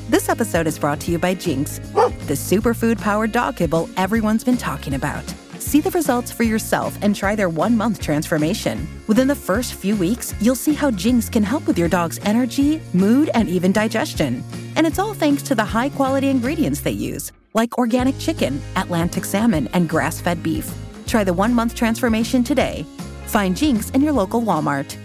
[0.10, 4.58] This episode is brought to you by Jinx, the superfood powered dog kibble everyone's been
[4.58, 5.26] talking about.
[5.60, 8.88] See the results for yourself and try their one month transformation.
[9.08, 12.82] Within the first few weeks, you'll see how Jinx can help with your dog's energy,
[12.94, 14.44] mood, and even digestion.
[14.76, 19.26] And it's all thanks to the high quality ingredients they use, like organic chicken, Atlantic
[19.26, 20.74] salmon, and grass fed beef.
[21.06, 22.86] Try the one month transformation today.
[23.26, 24.98] Find Jinx in your local Walmart.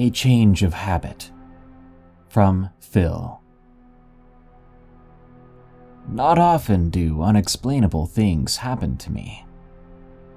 [0.00, 1.32] A change of habit.
[2.28, 3.37] From Phil.
[6.10, 9.44] Not often do unexplainable things happen to me.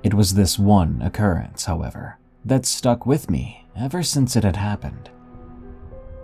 [0.04, 5.10] It was this one occurrence, however, that stuck with me ever since it had happened.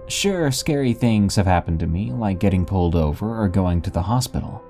[0.07, 4.01] Sure, scary things have happened to me, like getting pulled over or going to the
[4.01, 4.63] hospital,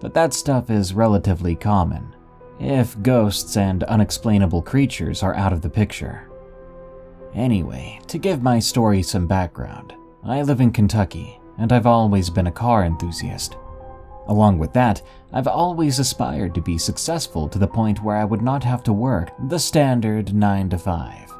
[0.00, 2.14] but that stuff is relatively common
[2.58, 6.28] if ghosts and unexplainable creatures are out of the picture.
[7.34, 9.94] Anyway, to give my story some background,
[10.24, 13.56] I live in Kentucky and I've always been a car enthusiast.
[14.28, 15.02] Along with that,
[15.32, 18.92] I've always aspired to be successful to the point where I would not have to
[18.92, 21.30] work the standard 9 to 5.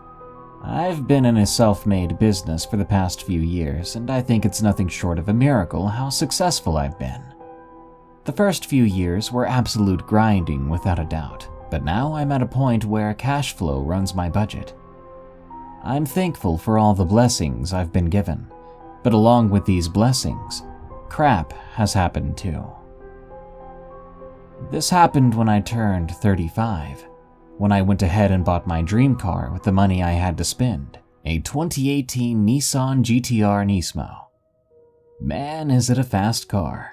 [0.62, 4.44] I've been in a self made business for the past few years, and I think
[4.44, 7.22] it's nothing short of a miracle how successful I've been.
[8.24, 12.46] The first few years were absolute grinding without a doubt, but now I'm at a
[12.46, 14.74] point where cash flow runs my budget.
[15.82, 18.46] I'm thankful for all the blessings I've been given,
[19.02, 20.62] but along with these blessings,
[21.10, 22.64] crap has happened too.
[24.70, 27.06] This happened when I turned 35,
[27.58, 30.44] when I went ahead and bought my dream car with the money I had to
[30.44, 34.26] spend a 2018 Nissan GTR Nismo.
[35.20, 36.92] Man, is it a fast car.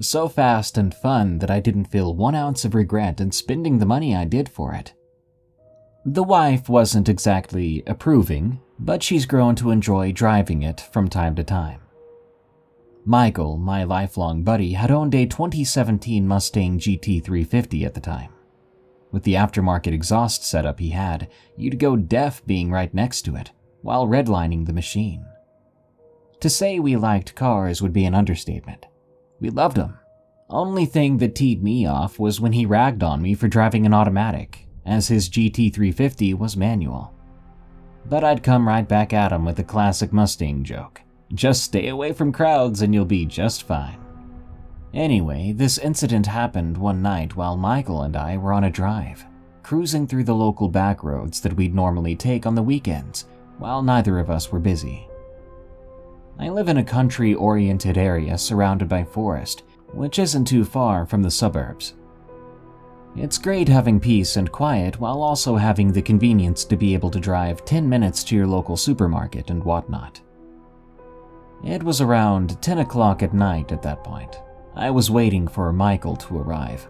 [0.00, 3.86] So fast and fun that I didn't feel one ounce of regret in spending the
[3.86, 4.94] money I did for it.
[6.06, 11.44] The wife wasn't exactly approving, but she's grown to enjoy driving it from time to
[11.44, 11.80] time.
[13.08, 18.30] Michael, my lifelong buddy, had owned a 2017 Mustang GT350 at the time.
[19.10, 23.50] With the aftermarket exhaust setup he had, you'd go deaf being right next to it,
[23.80, 25.24] while redlining the machine.
[26.40, 28.84] To say we liked cars would be an understatement.
[29.40, 29.98] We loved them.
[30.50, 33.94] Only thing that teed me off was when he ragged on me for driving an
[33.94, 37.14] automatic, as his GT350 was manual.
[38.04, 41.00] But I'd come right back at him with the classic Mustang joke
[41.34, 43.98] just stay away from crowds and you'll be just fine.
[44.94, 49.24] Anyway, this incident happened one night while Michael and I were on a drive,
[49.62, 53.26] cruising through the local back roads that we'd normally take on the weekends
[53.58, 55.06] while neither of us were busy.
[56.38, 61.22] I live in a country oriented area surrounded by forest, which isn't too far from
[61.22, 61.94] the suburbs.
[63.16, 67.18] It's great having peace and quiet while also having the convenience to be able to
[67.18, 70.20] drive 10 minutes to your local supermarket and whatnot.
[71.64, 74.36] It was around 10 o'clock at night at that point.
[74.74, 76.88] I was waiting for Michael to arrive.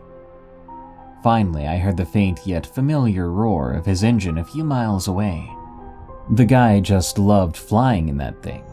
[1.23, 5.51] Finally, I heard the faint yet familiar roar of his engine a few miles away.
[6.31, 8.65] The guy just loved flying in that thing.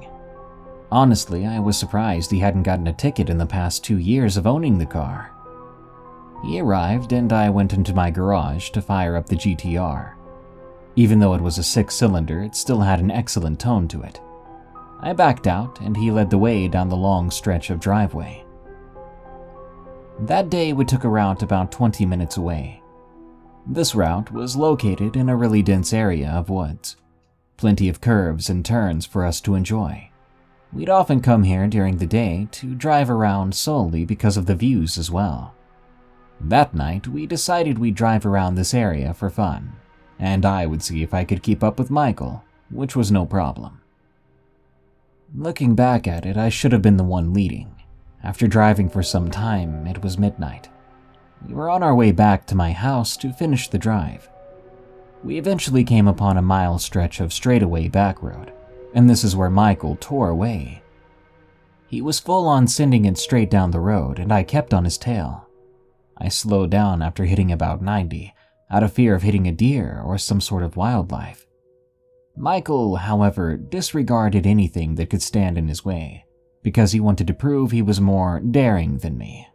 [0.92, 4.46] Honestly, I was surprised he hadn't gotten a ticket in the past two years of
[4.46, 5.32] owning the car.
[6.44, 10.14] He arrived, and I went into my garage to fire up the GTR.
[10.96, 14.20] Even though it was a six cylinder, it still had an excellent tone to it.
[15.06, 18.44] I backed out, and he led the way down the long stretch of driveway.
[20.20, 22.82] That day, we took a route about 20 minutes away.
[23.68, 26.96] This route was located in a really dense area of woods.
[27.56, 30.10] Plenty of curves and turns for us to enjoy.
[30.74, 34.98] We'd often come here during the day to drive around solely because of the views
[34.98, 35.54] as well.
[36.42, 39.74] That night, we decided we'd drive around this area for fun,
[40.18, 43.82] and I would see if I could keep up with Michael, which was no problem.
[45.38, 47.76] Looking back at it, I should have been the one leading.
[48.24, 50.70] After driving for some time, it was midnight.
[51.46, 54.30] We were on our way back to my house to finish the drive.
[55.26, 58.54] We eventually came upon a mile stretch of straightaway back road,
[58.94, 60.82] and this is where Michael tore away.
[61.88, 64.98] He was full on sending it straight down the road, and I kept on his
[64.98, 65.50] tail.
[66.18, 68.34] I slowed down after hitting about 90,
[68.72, 71.45] out of fear of hitting a deer or some sort of wildlife.
[72.38, 76.26] Michael, however, disregarded anything that could stand in his way,
[76.62, 79.48] because he wanted to prove he was more daring than me.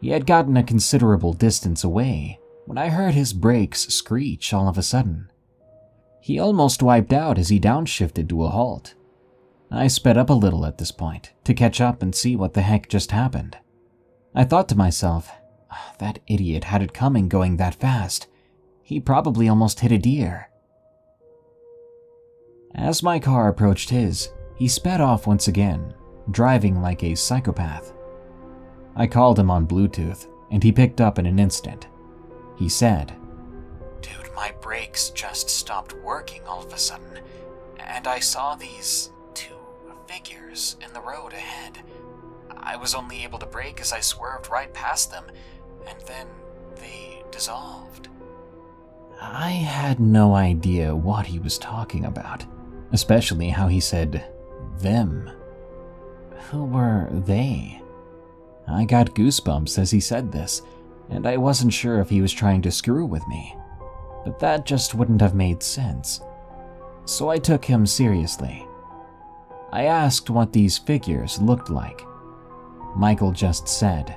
[0.00, 4.78] He had gotten a considerable distance away when I heard his brakes screech all of
[4.78, 5.30] a sudden.
[6.20, 8.94] He almost wiped out as he downshifted to a halt.
[9.70, 12.62] I sped up a little at this point to catch up and see what the
[12.62, 13.58] heck just happened.
[14.34, 15.30] I thought to myself,
[15.70, 18.26] ah, that idiot had it coming going that fast.
[18.82, 20.49] He probably almost hit a deer.
[22.74, 25.94] As my car approached his, he sped off once again,
[26.30, 27.92] driving like a psychopath.
[28.94, 31.88] I called him on Bluetooth, and he picked up in an instant.
[32.56, 33.12] He said,
[34.00, 37.20] Dude, my brakes just stopped working all of a sudden,
[37.78, 39.56] and I saw these two
[40.06, 41.78] figures in the road ahead.
[42.56, 45.24] I was only able to brake as I swerved right past them,
[45.88, 46.26] and then
[46.76, 48.08] they dissolved.
[49.20, 52.44] I had no idea what he was talking about,
[52.92, 54.24] especially how he said
[54.78, 55.30] them.
[56.50, 57.80] Who were they?
[58.66, 60.62] I got goosebumps as he said this,
[61.08, 63.56] and I wasn't sure if he was trying to screw with me.
[64.24, 66.20] But that just wouldn't have made sense.
[67.04, 68.66] So I took him seriously.
[69.72, 72.02] I asked what these figures looked like.
[72.96, 74.16] Michael just said,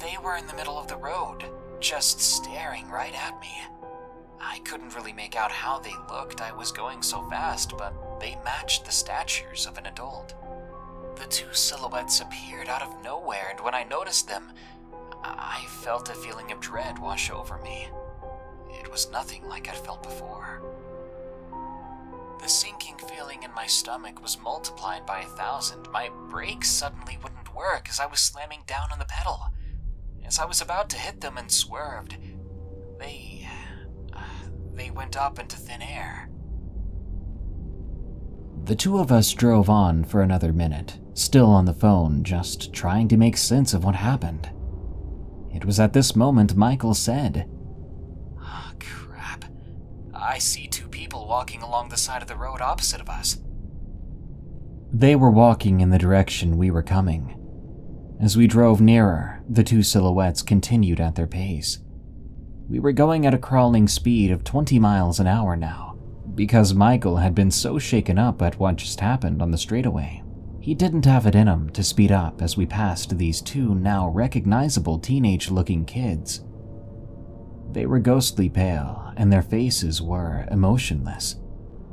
[0.00, 1.44] They were in the middle of the road,
[1.80, 3.50] just staring right at me.
[4.42, 8.36] I couldn't really make out how they looked, I was going so fast, but they
[8.44, 10.34] matched the statures of an adult.
[11.16, 14.52] The two silhouettes appeared out of nowhere, and when I noticed them,
[15.22, 17.88] I felt a feeling of dread wash over me.
[18.70, 20.60] It was nothing like I'd felt before.
[22.40, 25.88] The sinking feeling in my stomach was multiplied by a thousand.
[25.92, 29.40] My brakes suddenly wouldn't work as I was slamming down on the pedal.
[30.26, 32.16] As I was about to hit them and swerved,
[32.98, 33.48] they.
[34.74, 36.28] They went up into thin air.
[38.64, 43.08] The two of us drove on for another minute, still on the phone, just trying
[43.08, 44.50] to make sense of what happened.
[45.52, 47.48] It was at this moment Michael said,
[48.40, 49.44] oh, crap.
[50.14, 53.38] I see two people walking along the side of the road opposite of us.
[54.92, 57.38] They were walking in the direction we were coming.
[58.20, 61.80] As we drove nearer, the two silhouettes continued at their pace.
[62.72, 65.98] We were going at a crawling speed of 20 miles an hour now,
[66.34, 70.22] because Michael had been so shaken up at what just happened on the straightaway.
[70.58, 74.08] He didn't have it in him to speed up as we passed these two now
[74.08, 76.46] recognizable teenage looking kids.
[77.72, 81.36] They were ghostly pale, and their faces were emotionless.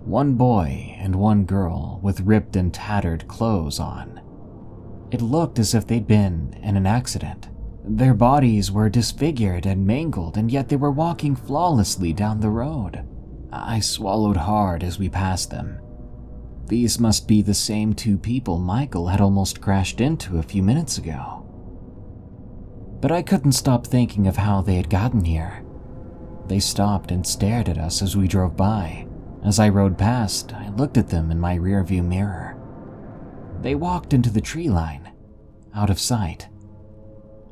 [0.06, 4.22] One boy and one girl with ripped and tattered clothes on.
[5.12, 7.50] It looked as if they'd been in an accident.
[7.92, 13.04] Their bodies were disfigured and mangled, and yet they were walking flawlessly down the road.
[13.52, 15.80] I swallowed hard as we passed them.
[16.68, 21.00] These must be the same two people Michael had almost crashed into a few minutes
[21.00, 21.44] ago.
[23.02, 25.66] But I couldn't stop thinking of how they had gotten here.
[26.46, 29.08] They stopped and stared at us as we drove by.
[29.44, 32.56] As I rode past, I looked at them in my rearview mirror.
[33.62, 35.12] They walked into the tree line,
[35.74, 36.50] out of sight.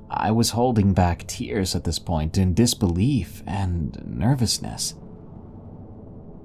[0.10, 4.96] I was holding back tears at this point in disbelief and nervousness.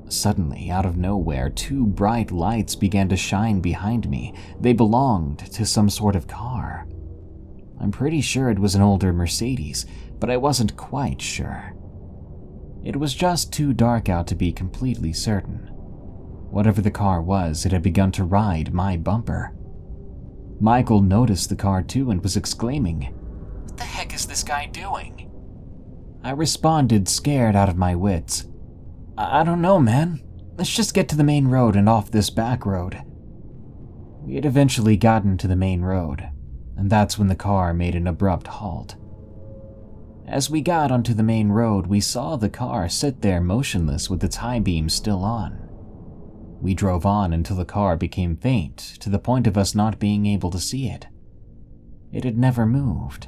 [0.08, 4.34] Suddenly, out of nowhere, two bright lights began to shine behind me.
[4.60, 6.86] They belonged to some sort of car.
[7.80, 9.86] I'm pretty sure it was an older Mercedes,
[10.18, 11.74] but I wasn't quite sure.
[12.84, 15.68] It was just too dark out to be completely certain.
[16.50, 19.54] Whatever the car was, it had begun to ride my bumper.
[20.60, 23.14] Michael noticed the car too and was exclaiming,
[23.82, 25.28] the heck is this guy doing?
[26.22, 28.46] I responded, scared out of my wits.
[29.18, 30.22] I, I don't know, man.
[30.56, 33.02] Let's just get to the main road and off this back road.
[34.20, 36.30] We had eventually gotten to the main road,
[36.76, 38.94] and that's when the car made an abrupt halt.
[40.28, 44.22] As we got onto the main road, we saw the car sit there motionless with
[44.22, 45.58] its high beam still on.
[46.60, 50.26] We drove on until the car became faint to the point of us not being
[50.26, 51.08] able to see it.
[52.12, 53.26] It had never moved.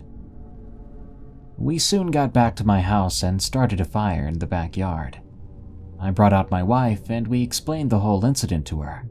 [1.57, 5.21] We soon got back to my house and started a fire in the backyard.
[6.01, 9.07] I brought out my wife and we explained the whole incident to her.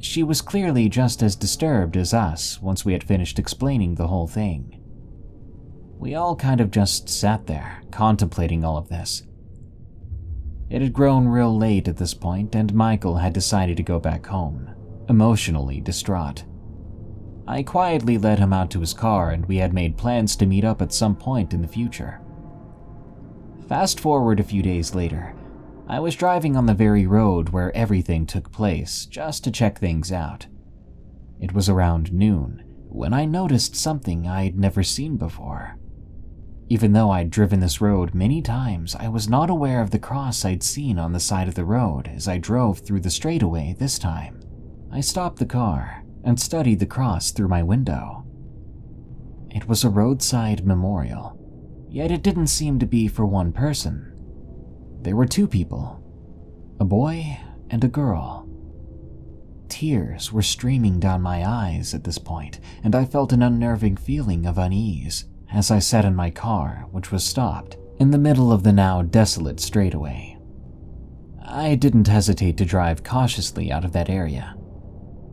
[0.00, 4.26] She was clearly just as disturbed as us once we had finished explaining the whole
[4.26, 4.80] thing.
[5.98, 9.22] We all kind of just sat there, contemplating all of this.
[10.70, 14.24] It had grown real late at this point, and Michael had decided to go back
[14.26, 14.70] home,
[15.08, 16.44] emotionally distraught.
[17.50, 20.62] I quietly led him out to his car, and we had made plans to meet
[20.62, 22.20] up at some point in the future.
[23.68, 25.34] Fast forward a few days later,
[25.88, 30.12] I was driving on the very road where everything took place just to check things
[30.12, 30.46] out.
[31.40, 35.76] It was around noon when I noticed something I'd never seen before.
[36.68, 40.44] Even though I'd driven this road many times, I was not aware of the cross
[40.44, 43.98] I'd seen on the side of the road as I drove through the straightaway this
[43.98, 44.40] time.
[44.92, 48.24] I stopped the car and studied the cross through my window.
[49.50, 51.36] It was a roadside memorial,
[51.88, 54.06] yet it didn't seem to be for one person.
[55.02, 55.96] There were two people
[56.78, 58.48] a boy and a girl.
[59.68, 64.46] Tears were streaming down my eyes at this point, and I felt an unnerving feeling
[64.46, 68.62] of unease as I sat in my car, which was stopped, in the middle of
[68.62, 70.38] the now desolate straightaway.
[71.44, 74.56] I didn't hesitate to drive cautiously out of that area.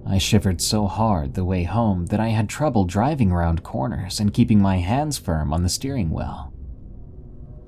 [0.10, 4.34] I shivered so hard the way home that I had trouble driving around corners and
[4.34, 6.54] keeping my hands firm on the steering wheel.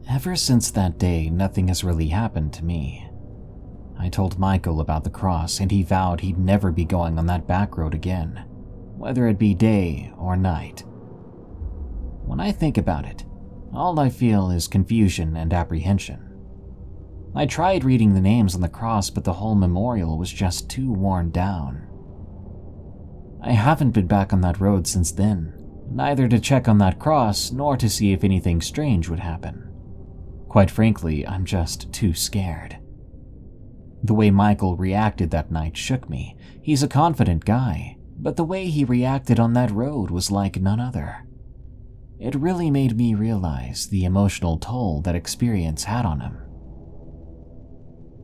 [0.09, 3.05] Ever since that day, nothing has really happened to me.
[3.99, 7.45] I told Michael about the cross, and he vowed he'd never be going on that
[7.45, 8.45] back road again,
[8.95, 10.85] whether it be day or night.
[12.25, 13.25] When I think about it,
[13.73, 16.25] all I feel is confusion and apprehension.
[17.35, 20.91] I tried reading the names on the cross, but the whole memorial was just too
[20.91, 21.88] worn down.
[23.41, 25.53] I haven't been back on that road since then,
[25.91, 29.65] neither to check on that cross nor to see if anything strange would happen.
[30.49, 32.77] Quite frankly, I'm just too scared.
[34.03, 36.37] The way Michael reacted that night shook me.
[36.61, 40.79] He's a confident guy, but the way he reacted on that road was like none
[40.79, 41.25] other.
[42.19, 46.37] It really made me realize the emotional toll that experience had on him.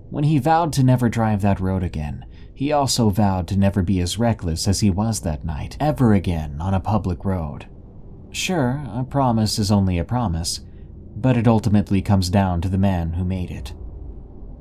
[0.09, 2.25] When he vowed to never drive that road again,
[2.55, 6.55] he also vowed to never be as reckless as he was that night ever again
[6.61, 7.67] on a public road.
[8.31, 10.61] Sure, a promise is only a promise,
[11.17, 13.73] but it ultimately comes down to the man who made it.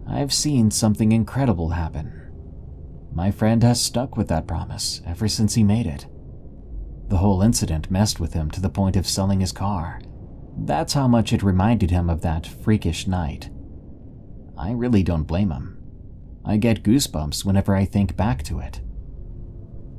[0.09, 2.21] I've seen something incredible happen.
[3.15, 6.07] My friend has stuck with that promise ever since he made it.
[7.09, 10.01] The whole incident messed with him to the point of selling his car.
[10.57, 13.51] That's how much it reminded him of that freakish night.
[14.59, 15.74] I really don't blame him.
[16.45, 18.81] I get goosebumps whenever I think back to it.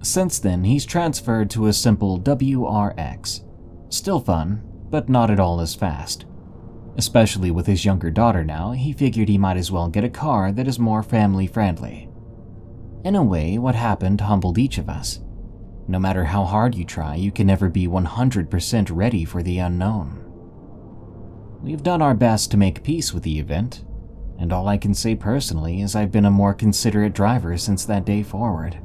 [0.04, 3.42] Since then, he's transferred to a simple WRX.
[3.90, 6.26] Still fun, but not at all as fast.
[6.98, 10.52] Especially with his younger daughter now, he figured he might as well get a car
[10.52, 12.10] that is more family friendly.
[13.04, 15.20] In a way, what happened humbled each of us.
[15.88, 20.22] No matter how hard you try, you can never be 100% ready for the unknown.
[21.62, 23.85] We've done our best to make peace with the event,
[24.38, 28.06] and all I can say personally is I've been a more considerate driver since that
[28.06, 28.78] day forward.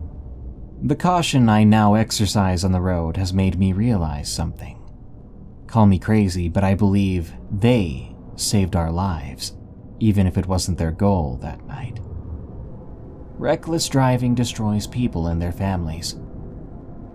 [0.83, 4.79] The caution I now exercise on the road has made me realize something.
[5.67, 9.55] Call me crazy, but I believe they saved our lives,
[9.99, 12.01] even if it wasn't their goal that night.
[13.39, 16.17] Reckless driving destroys people and their families.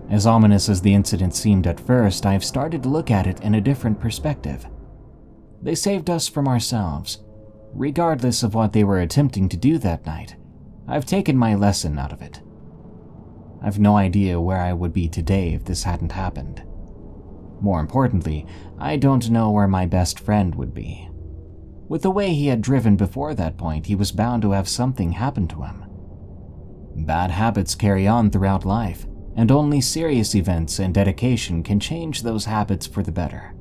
[0.09, 3.55] As ominous as the incident seemed at first, I've started to look at it in
[3.55, 4.67] a different perspective.
[5.61, 7.23] They saved us from ourselves,
[7.75, 10.35] regardless of what they were attempting to do that night.
[10.87, 12.41] I've taken my lesson out of it.
[13.61, 16.63] I've no idea where I would be today if this hadn't happened.
[17.59, 18.45] More importantly,
[18.77, 21.09] I don't know where my best friend would be.
[21.87, 25.11] With the way he had driven before that point, he was bound to have something
[25.11, 25.85] happen to him.
[26.95, 29.05] Bad habits carry on throughout life,
[29.35, 33.53] and only serious events and dedication can change those habits for the better.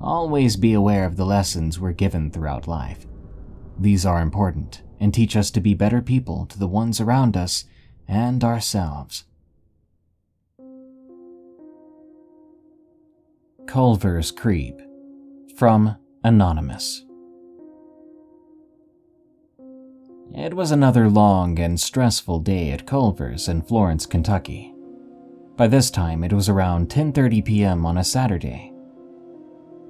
[0.00, 3.06] Always be aware of the lessons we're given throughout life.
[3.80, 7.64] These are important and teach us to be better people to the ones around us
[8.06, 9.24] and ourselves.
[13.66, 14.78] Culver's Creep
[15.56, 17.06] from Anonymous.
[20.34, 24.74] It was another long and stressful day at Culver's in Florence, Kentucky.
[25.56, 27.86] By this time, it was around 10:30 p.m.
[27.86, 28.69] on a Saturday.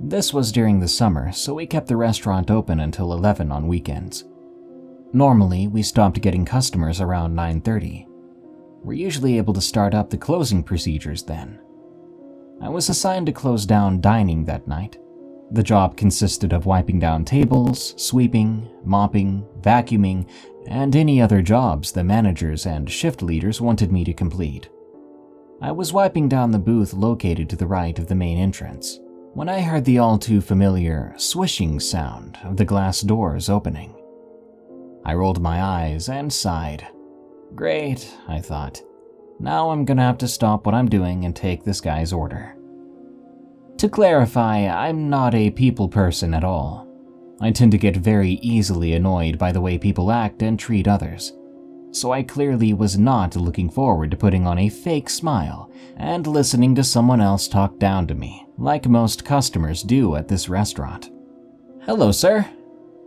[0.03, 4.25] This was during the summer, so we kept the restaurant open until 11 on weekends.
[5.13, 8.07] Normally, we stopped getting customers around 9:30.
[8.83, 11.59] We're usually able to start up the closing procedures then.
[12.63, 14.97] I was assigned to close down dining that night.
[15.51, 20.25] The job consisted of wiping down tables, sweeping, mopping, vacuuming,
[20.67, 24.71] and any other jobs the managers and shift leaders wanted me to complete.
[25.61, 28.99] I was wiping down the booth located to the right of the main entrance
[29.33, 33.95] when I heard the all too familiar swishing sound of the glass doors opening.
[35.05, 36.87] I rolled my eyes and sighed.
[37.55, 38.83] Great, I thought.
[39.39, 42.57] Now I'm gonna have to stop what I'm doing and take this guy's order.
[43.79, 46.87] To clarify, I'm not a people person at all.
[47.41, 51.33] I tend to get very easily annoyed by the way people act and treat others.
[51.93, 56.75] So I clearly was not looking forward to putting on a fake smile and listening
[56.75, 61.11] to someone else talk down to me, like most customers do at this restaurant.
[61.83, 62.47] Hello, sir,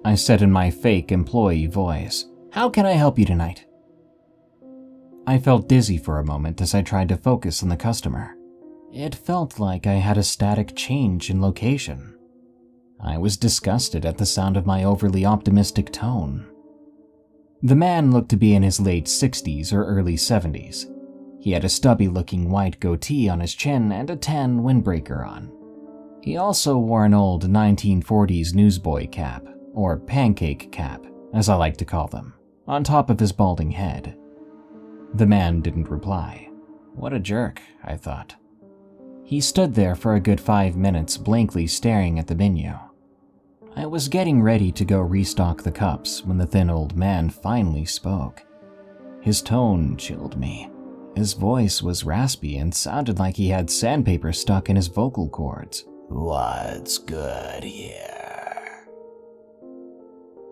[0.04, 2.26] I said in my fake employee voice.
[2.51, 3.66] How can I help you tonight?
[5.28, 8.36] I felt dizzy for a moment as I tried to focus on the customer.
[8.91, 12.16] It felt like I had a static change in location.
[12.99, 16.47] I was disgusted at the sound of my overly optimistic tone.
[17.62, 20.93] The man looked to be in his late 60s or early 70s.
[21.44, 25.52] He had a stubby looking white goatee on his chin and a tan windbreaker on.
[26.22, 31.86] He also wore an old 1940s newsboy cap, or pancake cap, as I like to
[31.86, 32.34] call them,
[32.66, 34.18] on top of his balding head.
[35.16, 36.50] The man didn't reply.
[36.94, 38.36] What a jerk, I thought.
[39.26, 42.72] He stood there for a good five minutes, blankly staring at the menu.
[43.76, 47.84] I was getting ready to go restock the cups when the thin old man finally
[47.84, 48.44] spoke.
[49.20, 50.70] His tone chilled me.
[51.16, 55.86] His voice was raspy and sounded like he had sandpaper stuck in his vocal cords.
[56.09, 58.88] What's good here?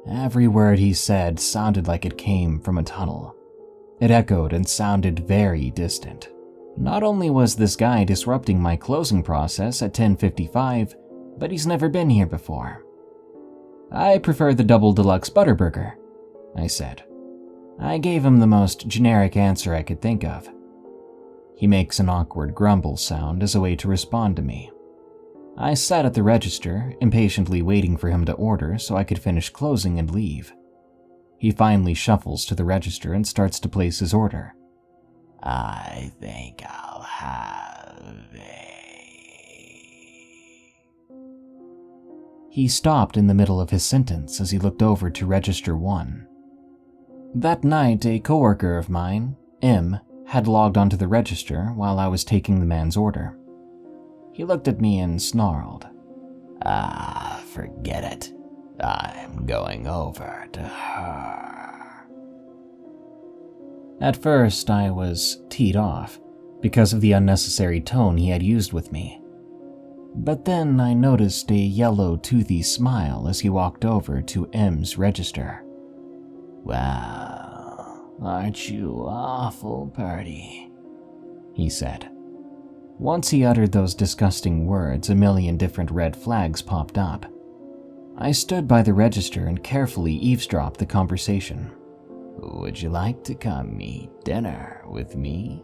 [0.09, 3.35] Every word he said sounded like it came from a tunnel.
[3.99, 6.29] It echoed and sounded very distant.
[6.77, 10.95] Not only was this guy disrupting my closing process at 10:55,
[11.37, 12.83] but he's never been here before.
[13.91, 15.93] I prefer the double deluxe butterburger,
[16.55, 17.03] I said.
[17.81, 20.47] I gave him the most generic answer I could think of.
[21.55, 24.71] He makes an awkward grumble sound as a way to respond to me.
[25.57, 29.49] I sat at the register, impatiently waiting for him to order so I could finish
[29.49, 30.53] closing and leave.
[31.39, 34.53] He finally shuffles to the register and starts to place his order.
[35.41, 38.71] I think I'll have a
[42.51, 46.27] He stopped in the middle of his sentence as he looked over to register one.
[47.33, 52.23] That night, a coworker of mine, M, had logged onto the register while I was
[52.23, 53.37] taking the man's order.
[54.33, 55.87] He looked at me and snarled,
[56.65, 58.33] Ah, forget it.
[58.83, 62.07] I'm going over to her.
[64.01, 66.19] At first, I was teed off
[66.59, 69.21] because of the unnecessary tone he had used with me.
[70.15, 75.63] But then I noticed a yellow, toothy smile as he walked over to M's register.
[76.63, 77.20] Well,
[78.21, 80.71] aren't you awful purty?
[81.53, 82.09] He said.
[82.99, 87.25] Once he uttered those disgusting words, a million different red flags popped up.
[88.17, 91.71] I stood by the register and carefully eavesdropped the conversation.
[92.37, 95.63] Would you like to come eat dinner with me?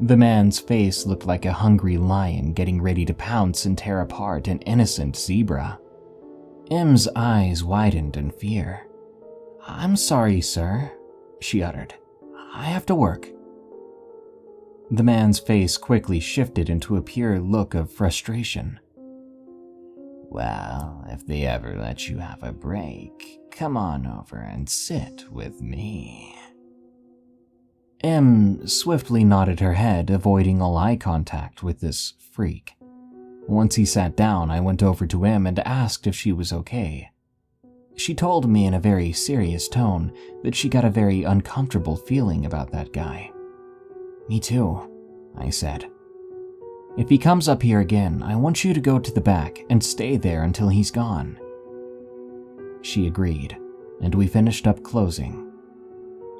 [0.00, 4.46] The man's face looked like a hungry lion getting ready to pounce and tear apart
[4.46, 5.80] an innocent zebra.
[6.70, 8.86] M's eyes widened in fear.
[9.66, 10.92] I'm sorry, sir,
[11.40, 11.94] she uttered.
[12.54, 13.28] I have to work.
[14.90, 18.80] The man's face quickly shifted into a pure look of frustration.
[20.30, 25.60] Well, if they ever let you have a break, come on over and sit with
[25.60, 26.34] me.
[28.02, 32.74] M swiftly nodded her head, avoiding all eye contact with this freak.
[33.48, 37.10] Once he sat down, I went over to M and asked if she was okay.
[37.98, 40.12] She told me in a very serious tone
[40.44, 43.32] that she got a very uncomfortable feeling about that guy.
[44.28, 44.88] Me too,
[45.36, 45.90] I said.
[46.96, 49.82] If he comes up here again, I want you to go to the back and
[49.82, 51.40] stay there until he's gone.
[52.82, 53.58] She agreed,
[54.00, 55.52] and we finished up closing.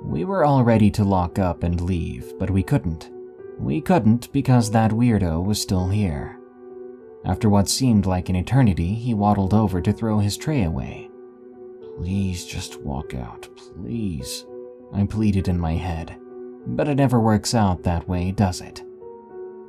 [0.05, 3.11] We were all ready to lock up and leave, but we couldn't.
[3.59, 6.39] We couldn't because that weirdo was still here.
[7.25, 11.08] After what seemed like an eternity, he waddled over to throw his tray away.
[11.99, 14.47] Please just walk out, please.
[14.95, 16.17] I pleaded in my head.
[16.65, 18.85] But it never works out that way, does it?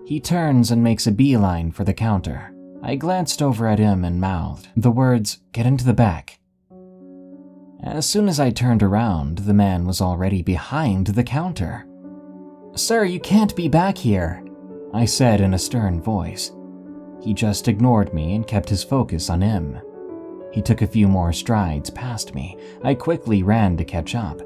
[0.05, 2.53] He turns and makes a beeline for the counter.
[2.83, 6.39] I glanced over at him and mouthed the words, Get into the back.
[7.83, 11.87] As soon as I turned around, the man was already behind the counter.
[12.75, 14.43] Sir, you can't be back here,
[14.93, 16.51] I said in a stern voice.
[17.23, 19.79] He just ignored me and kept his focus on him.
[20.51, 22.57] He took a few more strides past me.
[22.83, 24.41] I quickly ran to catch up.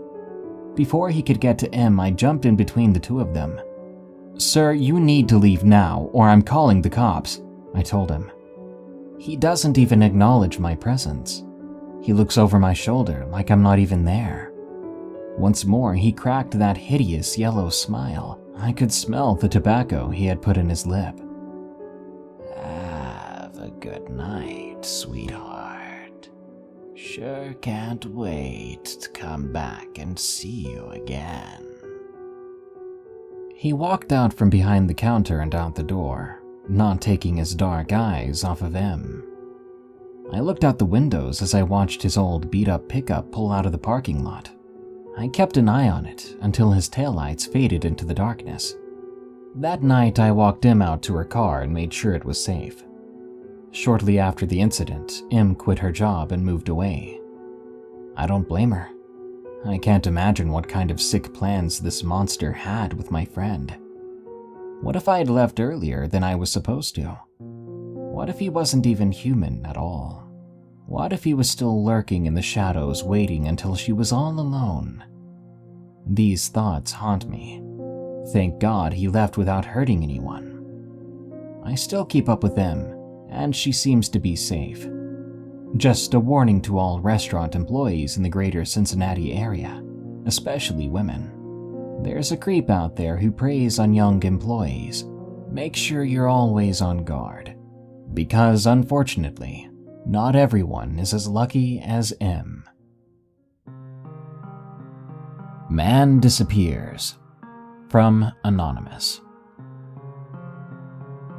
[0.76, 3.60] Before he could get to M, I jumped in between the two of them.
[4.38, 7.41] Sir, you need to leave now, or I'm calling the cops,
[7.76, 8.32] I told him.
[9.20, 11.43] He doesn't even acknowledge my presence.
[12.01, 14.51] He looks over my shoulder like I'm not even there.
[15.38, 18.39] Once more, he cracked that hideous yellow smile.
[18.58, 21.20] I could smell the tobacco he had put in his lip.
[22.56, 25.53] Have a good night, sweetheart.
[26.95, 31.65] Sure can't wait to come back and see you again.
[33.55, 37.91] He walked out from behind the counter and out the door, not taking his dark
[37.91, 39.23] eyes off of M.
[40.31, 43.65] I looked out the windows as I watched his old beat up pickup pull out
[43.65, 44.51] of the parking lot.
[45.17, 48.75] I kept an eye on it until his taillights faded into the darkness.
[49.55, 52.83] That night, I walked him out to her car and made sure it was safe.
[53.74, 57.19] Shortly after the incident, M quit her job and moved away.
[58.15, 58.88] I don't blame her.
[59.65, 63.76] I can't imagine what kind of sick plans this monster had with my friend.
[64.82, 67.19] What if I had left earlier than I was supposed to?
[67.39, 70.30] What if he wasn't even human at all?
[70.86, 75.03] What if he was still lurking in the shadows waiting until she was all alone?
[76.05, 77.63] These thoughts haunt me.
[78.34, 81.61] Thank God he left without hurting anyone.
[81.65, 82.92] I still keep up with them,
[83.34, 84.88] and she seems to be safe.
[85.77, 89.84] Just a warning to all restaurant employees in the greater Cincinnati area,
[90.25, 92.01] especially women.
[92.03, 95.05] There's a creep out there who preys on young employees.
[95.49, 97.55] Make sure you're always on guard
[98.13, 99.69] because unfortunately,
[100.05, 102.65] not everyone is as lucky as M.
[105.69, 107.17] Man disappears.
[107.89, 109.21] From Anonymous.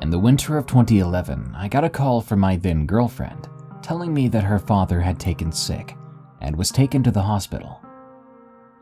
[0.05, 3.48] In the winter of 2011, I got a call from my then girlfriend
[3.80, 5.96] telling me that her father had taken sick
[6.42, 7.80] and was taken to the hospital.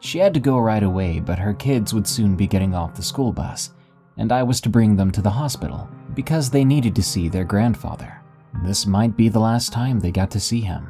[0.01, 3.05] She had to go right away, but her kids would soon be getting off the
[3.05, 3.71] school bus,
[4.17, 7.45] and I was to bring them to the hospital because they needed to see their
[7.45, 8.21] grandfather.
[8.65, 10.89] This might be the last time they got to see him.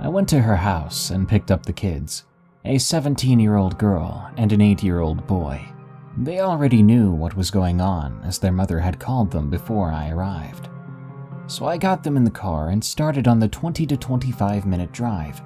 [0.00, 2.24] I went to her house and picked up the kids
[2.64, 5.64] a 17 year old girl and an 8 year old boy.
[6.18, 10.10] They already knew what was going on as their mother had called them before I
[10.10, 10.68] arrived.
[11.46, 14.92] So I got them in the car and started on the 20 to 25 minute
[14.92, 15.42] drive.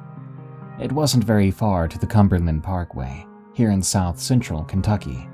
[0.80, 5.28] It wasn't very far to the Cumberland Parkway, here in south central Kentucky.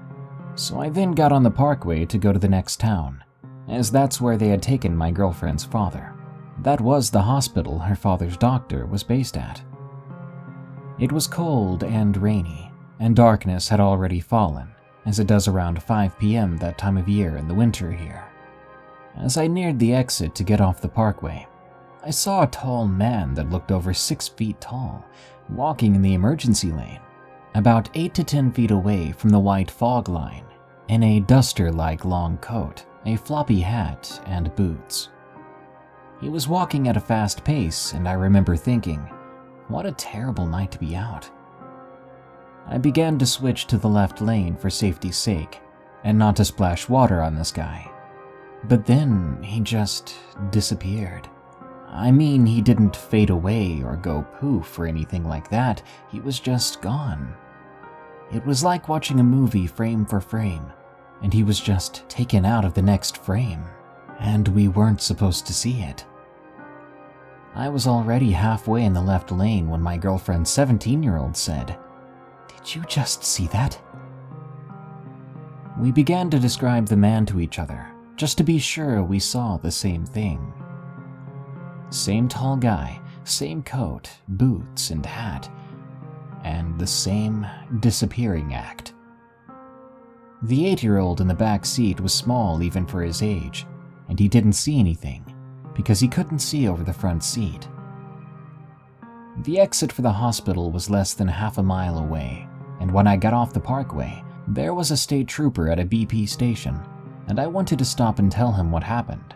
[0.54, 3.22] So I then got on the parkway to go to the next town,
[3.68, 6.14] as that's where they had taken my girlfriend's father.
[6.62, 9.60] That was the hospital her father's doctor was based at.
[10.98, 14.72] It was cold and rainy, and darkness had already fallen,
[15.06, 16.56] as it does around 5 p.m.
[16.58, 18.24] that time of year in the winter here.
[19.16, 21.46] As I neared the exit to get off the parkway,
[22.04, 25.04] I saw a tall man that looked over six feet tall
[25.48, 27.00] walking in the emergency lane,
[27.54, 30.44] about 8 to 10 feet away from the white fog line,
[30.88, 35.08] in a duster like long coat, a floppy hat, and boots.
[36.20, 38.98] He was walking at a fast pace, and I remember thinking,
[39.68, 41.30] what a terrible night to be out.
[42.68, 45.60] I began to switch to the left lane for safety's sake,
[46.04, 47.90] and not to splash water on this guy.
[48.64, 50.16] But then he just
[50.50, 51.28] disappeared.
[51.88, 56.40] I mean, he didn't fade away or go poof or anything like that, he was
[56.40, 57.34] just gone.
[58.32, 60.72] It was like watching a movie frame for frame,
[61.22, 63.64] and he was just taken out of the next frame,
[64.18, 66.04] and we weren't supposed to see it.
[67.54, 71.78] I was already halfway in the left lane when my girlfriend's 17 year old said,
[72.66, 73.78] Did you just see that?
[75.78, 77.86] We began to describe the man to each other,
[78.16, 80.52] just to be sure we saw the same thing.
[81.90, 85.48] Same tall guy, same coat, boots, and hat,
[86.42, 87.46] and the same
[87.78, 88.94] disappearing act.
[90.42, 93.64] The eight year old in the back seat was small even for his age,
[94.08, 95.24] and he didn't see anything
[95.72, 97.68] because he couldn't see over the front seat.
[99.44, 102.48] The exit for the hospital was less than half a mile away,
[102.80, 106.28] and when I got off the parkway, there was a state trooper at a BP
[106.28, 106.80] station,
[107.28, 109.34] and I wanted to stop and tell him what happened.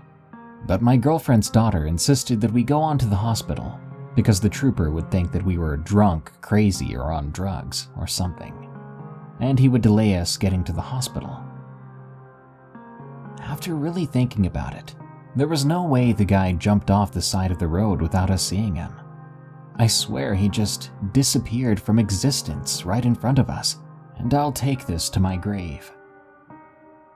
[0.66, 3.78] But my girlfriend's daughter insisted that we go on to the hospital
[4.14, 8.68] because the trooper would think that we were drunk, crazy, or on drugs or something,
[9.41, 11.43] and he would delay us getting to the hospital.
[13.41, 14.95] After really thinking about it,
[15.34, 18.43] there was no way the guy jumped off the side of the road without us
[18.43, 18.99] seeing him.
[19.77, 23.79] I swear he just disappeared from existence right in front of us,
[24.18, 25.91] and I'll take this to my grave.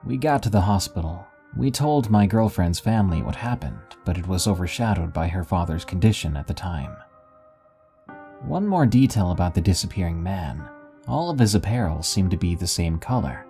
[0.04, 1.26] We got to the hospital,
[1.56, 6.36] we told my girlfriend's family what happened, but it was overshadowed by her father's condition
[6.36, 6.96] at the time.
[8.42, 10.68] One more detail about the disappearing man
[11.06, 13.46] all of his apparel seemed to be the same color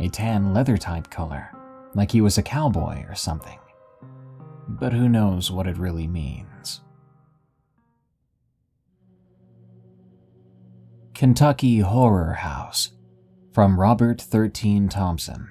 [0.00, 1.50] a tan leather type color,
[1.94, 3.58] like he was a cowboy or something.
[4.68, 6.82] But who knows what it really means.
[11.18, 12.90] Kentucky Horror House
[13.52, 15.48] from Robert 13 Thompson.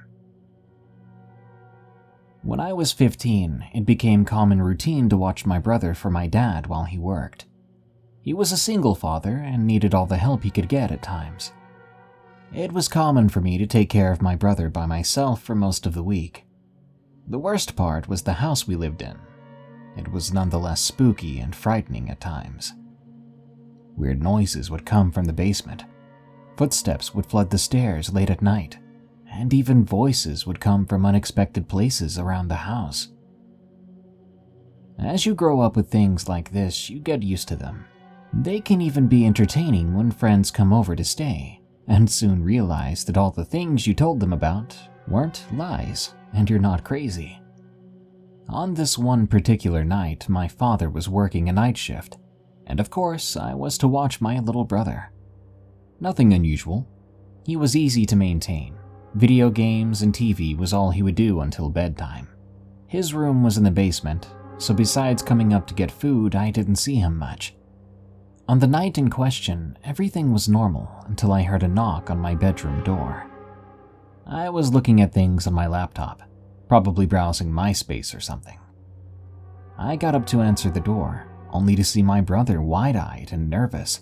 [2.41, 6.67] When I was 15, it became common routine to watch my brother for my dad
[6.67, 7.47] while he worked.
[8.21, 11.51] He was a single father and needed all the help he could get at times.
[12.53, 15.85] It was common for me to take care of my brother by myself for most
[15.85, 16.45] of the week.
[17.27, 19.17] The worst part was the house we lived in.
[19.97, 22.71] It was nonetheless spooky and frightening at times.
[23.97, 25.83] Weird noises would come from the basement.
[26.55, 28.77] Footsteps would flood the stairs late at night
[29.31, 33.09] and even voices would come from unexpected places around the house.
[34.97, 37.85] As you grow up with things like this, you get used to them.
[38.33, 43.17] They can even be entertaining when friends come over to stay, and soon realize that
[43.17, 44.75] all the things you told them about
[45.07, 47.39] weren't lies, and you're not crazy.
[48.49, 52.17] On this one particular night, my father was working a night shift,
[52.67, 55.11] and of course, I was to watch my little brother.
[55.99, 56.87] Nothing unusual.
[57.45, 58.77] He was easy to maintain,
[59.17, 62.27] Video games and TV was all he would do until bedtime.
[62.85, 64.27] His room was in the basement,
[64.59, 67.55] so besides coming up to get food, I didn't see him much.
[68.47, 72.35] On the night in question, everything was normal until I heard a knock on my
[72.35, 73.25] bedroom door.
[74.27, 76.21] I was looking at things on my laptop,
[76.67, 78.59] probably browsing MySpace or something.
[79.79, 83.49] I got up to answer the door, only to see my brother wide eyed and
[83.49, 84.01] nervous.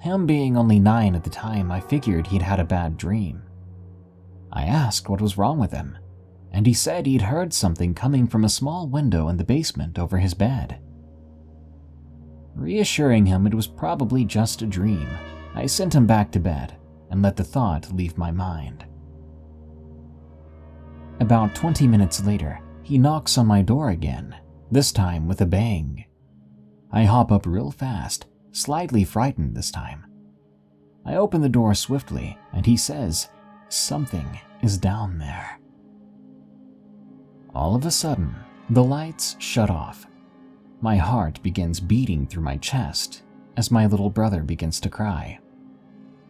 [0.00, 3.42] Him being only nine at the time, I figured he'd had a bad dream
[4.56, 5.98] I asked what was wrong with him,
[6.50, 10.16] and he said he'd heard something coming from a small window in the basement over
[10.16, 10.78] his bed.
[12.54, 15.06] Reassuring him it was probably just a dream,
[15.54, 16.74] I sent him back to bed
[17.10, 18.86] and let the thought leave my mind.
[21.20, 24.34] About 20 minutes later, he knocks on my door again,
[24.70, 26.05] this time with a bang.
[26.96, 30.06] I hop up real fast, slightly frightened this time.
[31.04, 33.28] I open the door swiftly, and he says,
[33.68, 35.60] Something is down there.
[37.54, 38.34] All of a sudden,
[38.70, 40.06] The lights shut off.
[40.80, 43.24] My heart begins beating through my chest
[43.58, 45.38] as my little brother begins to cry.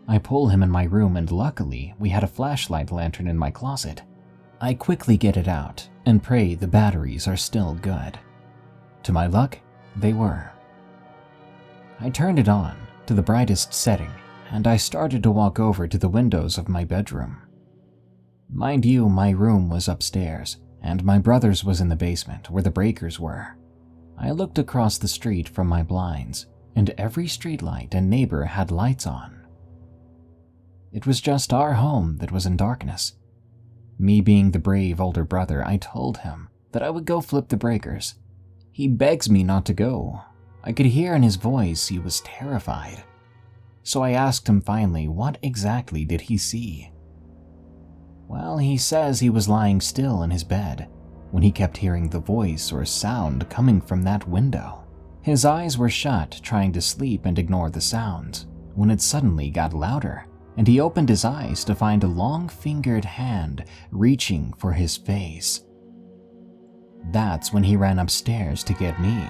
[0.09, 3.53] I pull him in my room, and luckily, we had a flashlight lantern in my
[3.53, 4.03] closet.
[4.61, 8.19] I quickly get it out and pray the batteries are still good.
[9.05, 9.61] To my luck,
[9.95, 10.51] they were.
[12.01, 12.77] I turned it on
[13.07, 14.11] to the brightest setting
[14.51, 17.43] and I started to walk over to the windows of my bedroom.
[18.49, 22.71] Mind you, my room was upstairs, and my brother's was in the basement where the
[22.71, 23.57] breakers were.
[24.19, 29.07] I looked across the street from my blinds, and every streetlight and neighbor had lights
[29.07, 29.47] on.
[30.93, 33.15] It was just our home that was in darkness.
[33.99, 37.57] Me being the brave older brother, I told him that I would go flip the
[37.57, 38.15] breakers.
[38.71, 40.23] He begs me not to go.
[40.67, 43.03] I could hear in his voice he was terrified
[43.87, 46.91] so I asked him finally what exactly did he see.
[48.27, 50.89] Well, he says he was lying still in his bed
[51.31, 54.83] when he kept hearing the voice or sound coming from that window.
[55.23, 59.73] His eyes were shut, trying to sleep and ignore the sounds, when it suddenly got
[59.73, 64.97] louder, and he opened his eyes to find a long fingered hand reaching for his
[64.97, 65.63] face.
[67.13, 69.29] That's when he ran upstairs to get me,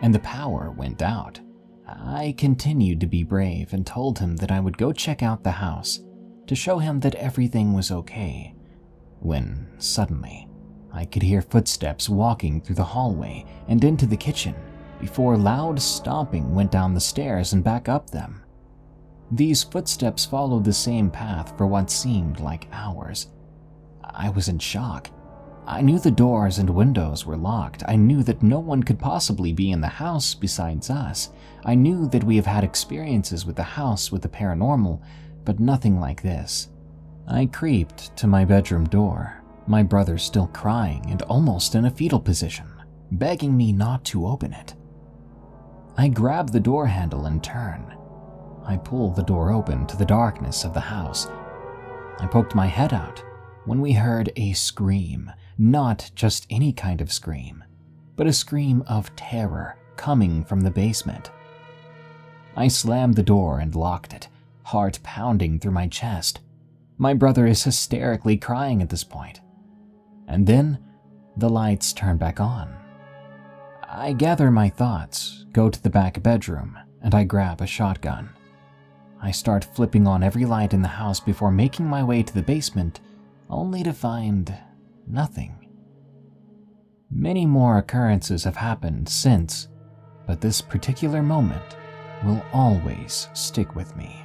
[0.00, 1.40] and the power went out.
[1.86, 5.50] I continued to be brave and told him that I would go check out the
[5.50, 6.00] house
[6.46, 8.54] to show him that everything was okay.
[9.20, 10.48] When suddenly,
[10.92, 14.54] I could hear footsteps walking through the hallway and into the kitchen
[15.00, 18.42] before loud stomping went down the stairs and back up them.
[19.30, 23.28] These footsteps followed the same path for what seemed like hours.
[24.02, 25.10] I was in shock.
[25.70, 27.82] I knew the doors and windows were locked.
[27.86, 31.28] I knew that no one could possibly be in the house besides us.
[31.62, 35.02] I knew that we have had experiences with the house with the paranormal,
[35.44, 36.70] but nothing like this.
[37.28, 42.18] I creeped to my bedroom door, my brother still crying and almost in a fetal
[42.18, 42.66] position,
[43.12, 44.74] begging me not to open it.
[45.98, 47.94] I grab the door handle and turn.
[48.64, 51.26] I pull the door open to the darkness of the house.
[52.20, 53.22] I poked my head out
[53.66, 57.64] when we heard a scream not just any kind of scream,
[58.16, 61.30] but a scream of terror coming from the basement.
[62.56, 64.28] I slammed the door and locked it,
[64.62, 66.40] heart pounding through my chest.
[66.96, 69.40] My brother is hysterically crying at this point.
[70.28, 70.78] And then
[71.36, 72.74] the lights turn back on.
[73.88, 78.30] I gather my thoughts, go to the back bedroom, and I grab a shotgun.
[79.20, 82.42] I start flipping on every light in the house before making my way to the
[82.42, 83.00] basement,
[83.50, 84.54] only to find
[85.10, 85.54] nothing.
[87.10, 89.68] Many more occurrences have happened since,
[90.26, 91.76] but this particular moment
[92.24, 94.24] will always stick with me.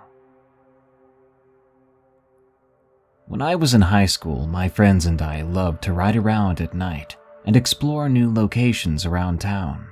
[3.31, 6.73] When I was in high school, my friends and I loved to ride around at
[6.73, 7.15] night
[7.45, 9.87] and explore new locations around town.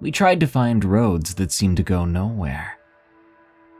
[0.00, 2.78] We tried to find roads that seemed to go nowhere.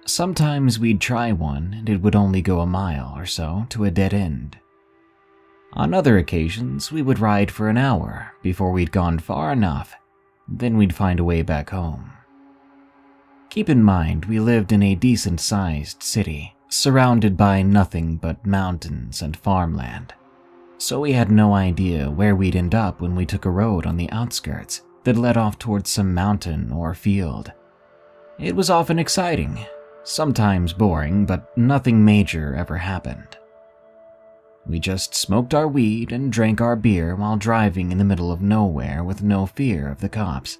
[0.05, 3.91] Sometimes we'd try one and it would only go a mile or so to a
[3.91, 4.59] dead end.
[5.73, 9.95] On other occasions, we would ride for an hour before we'd gone far enough,
[10.47, 12.13] then we'd find a way back home.
[13.49, 19.23] Keep in mind, we lived in a decent sized city, surrounded by nothing but mountains
[19.23, 20.15] and farmland.
[20.79, 23.97] So we had no idea where we'd end up when we took a road on
[23.97, 27.53] the outskirts that led off towards some mountain or field.
[28.39, 29.59] It was often exciting,
[30.03, 33.39] sometimes boring, but nothing major ever happened.
[34.67, 38.43] We just smoked our weed and drank our beer while driving in the middle of
[38.43, 40.59] nowhere with no fear of the cops.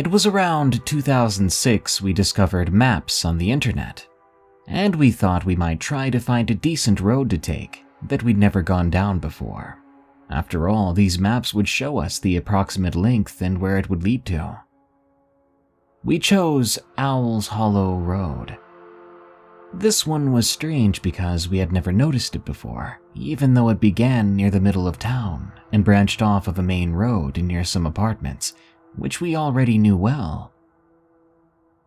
[0.00, 4.06] It was around 2006 we discovered maps on the internet.
[4.66, 8.38] and we thought we might try to find a decent road to take that we'd
[8.38, 9.76] never gone down before.
[10.30, 14.24] After all, these maps would show us the approximate length and where it would lead
[14.24, 14.60] to.
[16.02, 18.56] We chose Owl's Hollow Road.
[19.74, 24.34] This one was strange because we had never noticed it before, even though it began
[24.34, 28.54] near the middle of town and branched off of a main road near some apartments,
[28.96, 30.52] which we already knew well.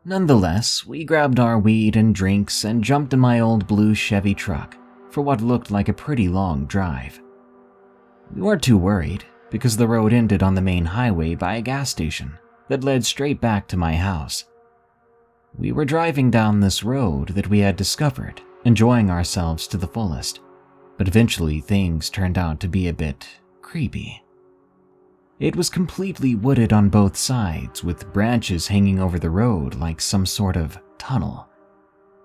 [0.05, 4.75] Nonetheless, we grabbed our weed and drinks and jumped in my old blue Chevy truck
[5.09, 7.21] for what looked like a pretty long drive.
[8.35, 11.89] We weren't too worried because the road ended on the main highway by a gas
[11.89, 12.37] station
[12.67, 14.45] that led straight back to my house.
[15.57, 20.39] We were driving down this road that we had discovered, enjoying ourselves to the fullest,
[20.97, 23.27] but eventually things turned out to be a bit
[23.61, 24.22] creepy.
[25.43, 30.25] It was completely wooded on both sides, with branches hanging over the road like some
[30.25, 31.49] sort of tunnel.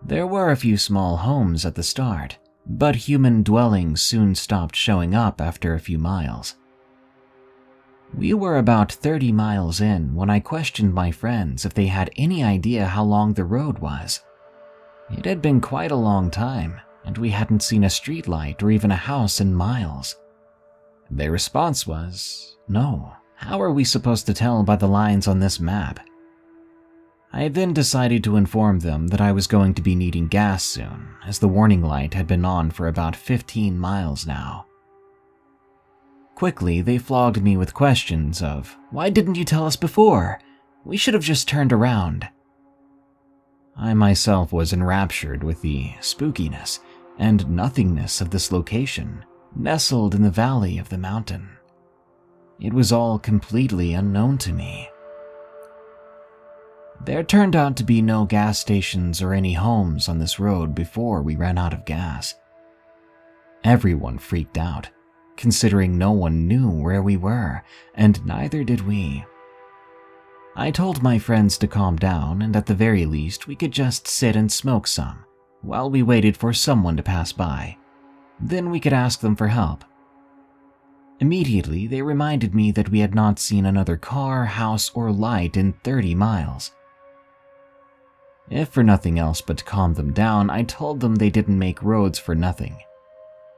[0.07, 5.17] There were a few small homes at the start, but human dwellings soon stopped showing
[5.17, 6.55] up after a few miles.
[8.17, 12.45] We were about 30 miles in when I questioned my friends if they had any
[12.45, 14.21] idea how long the road was.
[15.11, 18.93] It had been quite a long time, and we hadn't seen a streetlight or even
[18.93, 20.15] a house in miles.
[21.11, 25.59] Their response was, No, how are we supposed to tell by the lines on this
[25.59, 26.01] map?
[27.33, 31.09] I then decided to inform them that I was going to be needing gas soon,
[31.27, 34.67] as the warning light had been on for about 15 miles now.
[36.35, 40.41] Quickly, they flogged me with questions of, Why didn't you tell us before?
[40.85, 42.29] We should have just turned around.
[43.77, 46.81] I myself was enraptured with the spookiness
[47.19, 51.58] and nothingness of this location, nestled in the valley of the mountain.
[52.61, 54.89] It was all completely unknown to me.
[57.05, 61.23] There turned out to be no gas stations or any homes on this road before
[61.23, 62.35] we ran out of gas.
[63.63, 64.89] Everyone freaked out,
[65.37, 67.63] considering no one knew where we were,
[67.95, 69.25] and neither did we.
[70.57, 74.09] I told my friends to calm down, and at the very least, we could just
[74.09, 75.25] sit and smoke some
[75.61, 77.77] while we waited for someone to pass by.
[78.41, 79.85] Then we could ask them for help.
[81.21, 85.73] Immediately, they reminded me that we had not seen another car, house, or light in
[85.73, 86.73] 30 miles.
[88.51, 91.83] If for nothing else but to calm them down, I told them they didn't make
[91.83, 92.79] roads for nothing.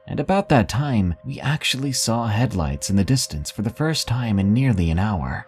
[0.07, 4.39] And about that time, we actually saw headlights in the distance for the first time
[4.39, 5.45] in nearly an hour.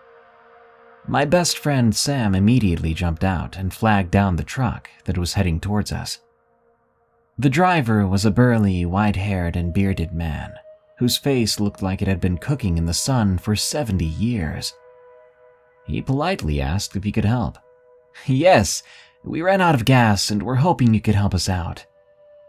[1.07, 5.59] My best friend Sam immediately jumped out and flagged down the truck that was heading
[5.59, 6.19] towards us.
[7.37, 10.53] The driver was a burly, white haired, and bearded man
[10.97, 14.73] whose face looked like it had been cooking in the sun for 70 years.
[15.85, 17.57] He politely asked if he could help.
[18.25, 18.83] Yes,
[19.23, 21.85] we ran out of gas and we're hoping you could help us out,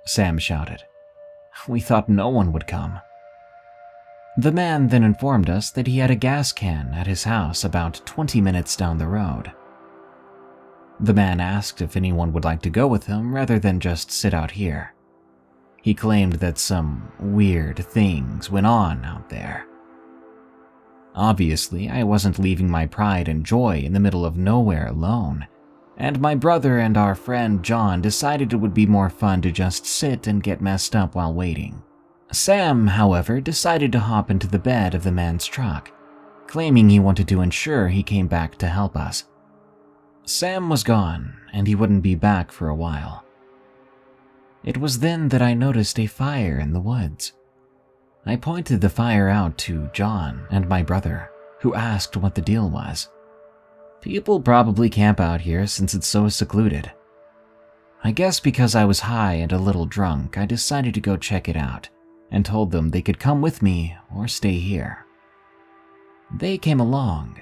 [0.06, 0.82] Sam shouted.
[1.68, 3.00] We thought no one would come.
[4.36, 8.02] The man then informed us that he had a gas can at his house about
[8.04, 9.52] 20 minutes down the road.
[11.00, 14.34] The man asked if anyone would like to go with him rather than just sit
[14.34, 14.93] out here.
[15.84, 19.66] He claimed that some weird things went on out there.
[21.14, 25.46] Obviously, I wasn't leaving my pride and joy in the middle of nowhere alone,
[25.98, 29.84] and my brother and our friend John decided it would be more fun to just
[29.84, 31.82] sit and get messed up while waiting.
[32.32, 35.92] Sam, however, decided to hop into the bed of the man's truck,
[36.46, 39.24] claiming he wanted to ensure he came back to help us.
[40.24, 43.23] Sam was gone, and he wouldn't be back for a while.
[44.64, 47.32] It was then that I noticed a fire in the woods.
[48.24, 51.30] I pointed the fire out to John and my brother,
[51.60, 53.08] who asked what the deal was.
[54.00, 56.90] People probably camp out here since it's so secluded.
[58.02, 61.48] I guess because I was high and a little drunk, I decided to go check
[61.48, 61.88] it out
[62.30, 65.04] and told them they could come with me or stay here.
[66.34, 67.40] They came along,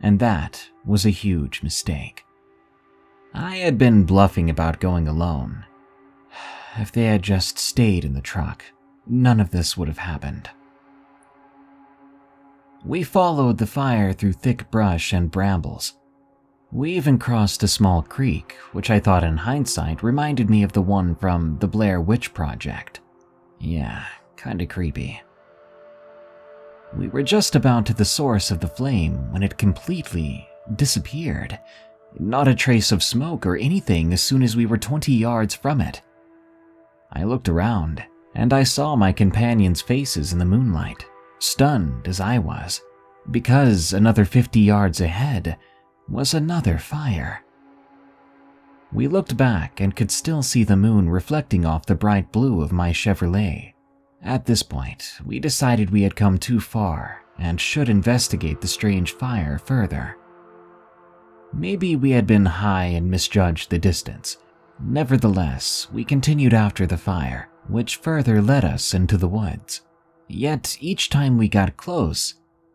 [0.00, 2.24] and that was a huge mistake.
[3.34, 5.64] I had been bluffing about going alone.
[6.78, 8.64] If they had just stayed in the truck,
[9.06, 10.50] none of this would have happened.
[12.84, 15.94] We followed the fire through thick brush and brambles.
[16.70, 20.82] We even crossed a small creek, which I thought in hindsight reminded me of the
[20.82, 23.00] one from the Blair Witch Project.
[23.58, 24.04] Yeah,
[24.36, 25.22] kinda creepy.
[26.96, 30.46] We were just about to the source of the flame when it completely
[30.76, 31.58] disappeared.
[32.18, 35.80] Not a trace of smoke or anything as soon as we were 20 yards from
[35.80, 36.02] it.
[37.12, 38.04] I looked around,
[38.34, 41.06] and I saw my companions' faces in the moonlight
[41.38, 42.80] stunned as I was,
[43.30, 45.56] because another 50 yards ahead
[46.08, 47.42] was another fire.
[48.92, 52.72] We looked back and could still see the moon reflecting off the bright blue of
[52.72, 53.74] my Chevrolet.
[54.22, 59.12] At this point, we decided we had come too far and should investigate the strange
[59.12, 60.16] fire further.
[61.52, 64.38] Maybe we had been high and misjudged the distance.
[64.80, 69.80] Nevertheless, we continued after the fire, which further led us into the woods.
[70.28, 72.34] Yet each time we got close,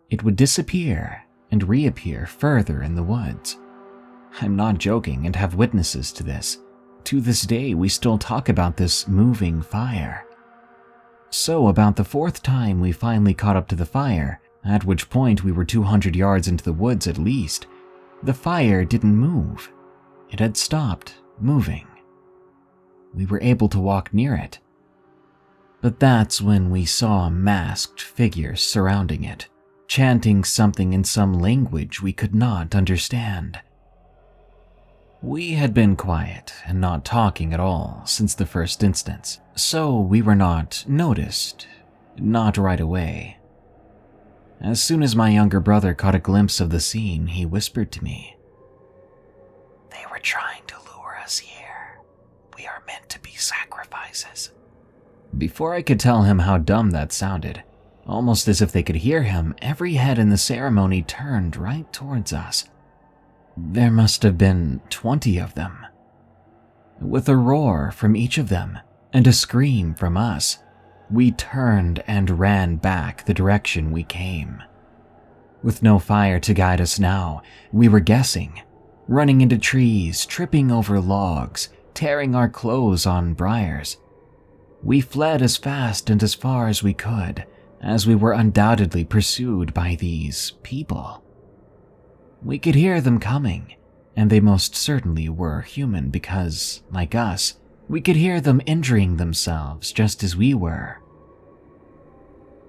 [0.10, 3.58] it would disappear and reappear further in the woods.
[4.42, 6.60] I'm not joking and have witnesses to this.
[7.06, 10.26] To this day, we still talk about this moving fire.
[11.30, 15.44] So, about the fourth time we finally caught up to the fire, at which point
[15.44, 17.68] we were 200 yards into the woods at least,
[18.24, 19.72] the fire didn't move.
[20.30, 21.88] It had stopped moving.
[23.14, 24.60] We were able to walk near it.
[25.82, 29.48] But that's when we saw a masked figures surrounding it,
[29.88, 33.60] chanting something in some language we could not understand.
[35.24, 40.22] We had been quiet and not talking at all since the first instance, so we
[40.22, 41.68] were not noticed,
[42.18, 43.38] not right away.
[44.60, 48.04] As soon as my younger brother caught a glimpse of the scene, he whispered to
[48.04, 48.36] me,
[49.90, 52.00] They were trying to lure us here.
[52.56, 54.52] We are meant to be sacrifices.
[55.38, 57.64] Before I could tell him how dumb that sounded,
[58.06, 62.34] almost as if they could hear him, every head in the ceremony turned right towards
[62.34, 62.66] us.
[63.56, 65.86] There must have been 20 of them.
[67.00, 68.80] With a roar from each of them
[69.14, 70.58] and a scream from us,
[71.10, 74.62] we turned and ran back the direction we came.
[75.64, 77.42] With no fire to guide us now,
[77.72, 78.62] we were guessing,
[79.08, 83.98] running into trees, tripping over logs, tearing our clothes on briars.
[84.84, 87.46] We fled as fast and as far as we could,
[87.82, 91.24] as we were undoubtedly pursued by these people.
[92.44, 93.76] We could hear them coming,
[94.16, 97.56] and they most certainly were human because, like us,
[97.88, 100.98] we could hear them injuring themselves just as we were.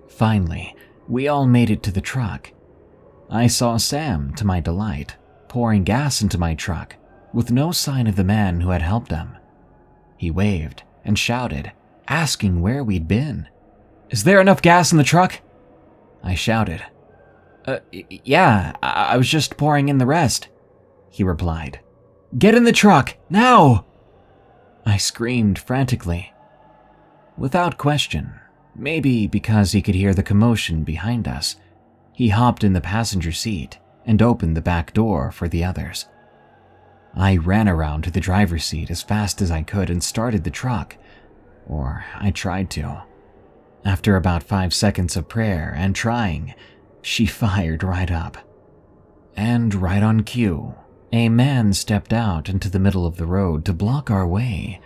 [0.08, 0.76] Finally,
[1.08, 2.52] we all made it to the truck.
[3.30, 5.16] I saw Sam, to my delight,
[5.48, 6.96] pouring gas into my truck,
[7.32, 9.36] with no sign of the man who had helped them.
[10.16, 11.72] He waved and shouted,
[12.08, 13.48] asking where we'd been.
[14.10, 15.40] Is there enough gas in the truck?
[16.22, 16.84] I shouted.
[17.66, 20.48] Uh, yeah, I-, I was just pouring in the rest,
[21.10, 21.80] he replied.
[22.36, 23.86] Get in the truck, now!
[24.84, 26.32] I screamed frantically.
[27.36, 28.34] Without question,
[28.74, 31.56] Maybe because he could hear the commotion behind us,
[32.14, 36.06] he hopped in the passenger seat and opened the back door for the others.
[37.14, 40.50] I ran around to the driver's seat as fast as I could and started the
[40.50, 40.96] truck,
[41.66, 43.02] or I tried to.
[43.84, 46.54] After about five seconds of prayer and trying,
[47.02, 48.38] she fired right up.
[49.36, 50.74] And right on cue,
[51.12, 54.80] a man stepped out into the middle of the road to block our way.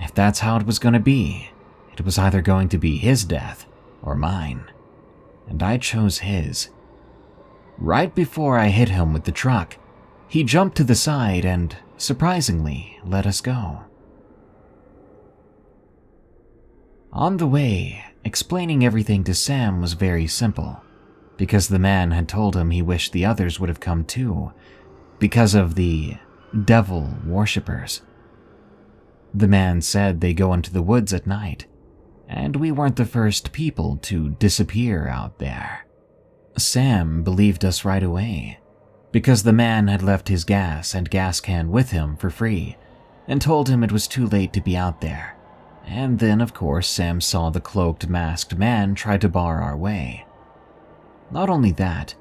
[0.00, 1.50] If that's how it was going to be,
[1.92, 3.66] it was either going to be his death
[4.02, 4.70] or mine,
[5.48, 6.68] and I chose his.
[7.78, 9.76] Right before I hit him with the truck,
[10.28, 13.84] he jumped to the side and, surprisingly, let us go.
[17.12, 20.82] On the way, explaining everything to Sam was very simple,
[21.36, 24.52] because the man had told him he wished the others would have come too,
[25.18, 26.16] because of the
[26.64, 28.02] devil worshippers.
[29.32, 31.66] The man said they go into the woods at night
[32.28, 35.86] and we weren't the first people to disappear out there.
[36.56, 38.58] Sam believed us right away,
[39.14, 42.76] because the man had left his gas and gas can with him for free,
[43.28, 45.36] and told him it was too late to be out there.
[45.86, 50.26] And then, of course, Sam saw the cloaked, masked man try to bar our way.
[51.30, 52.16] Not only that,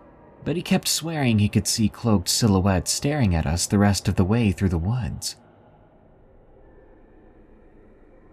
[0.45, 4.13] but he kept swearing he could see cloaked silhouettes staring at us the rest of
[4.13, 5.35] the way through the woods.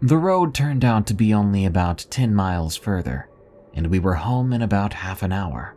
[0.03, 3.27] The road turned out to be only about 10 miles further,
[3.73, 5.77] and we were home in about half an hour.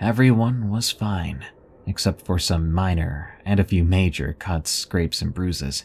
[0.00, 1.44] Everyone was fine,
[1.86, 5.84] except for some minor and a few major cuts, scrapes, and bruises.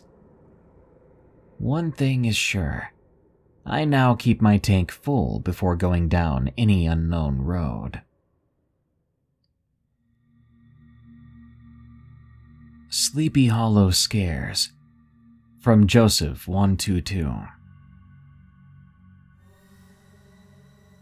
[1.57, 2.93] One thing is sure
[3.65, 8.01] I now keep my tank full before going down any unknown road.
[12.89, 14.71] Sleepy Hollow Scares
[15.59, 17.31] from Joseph 122.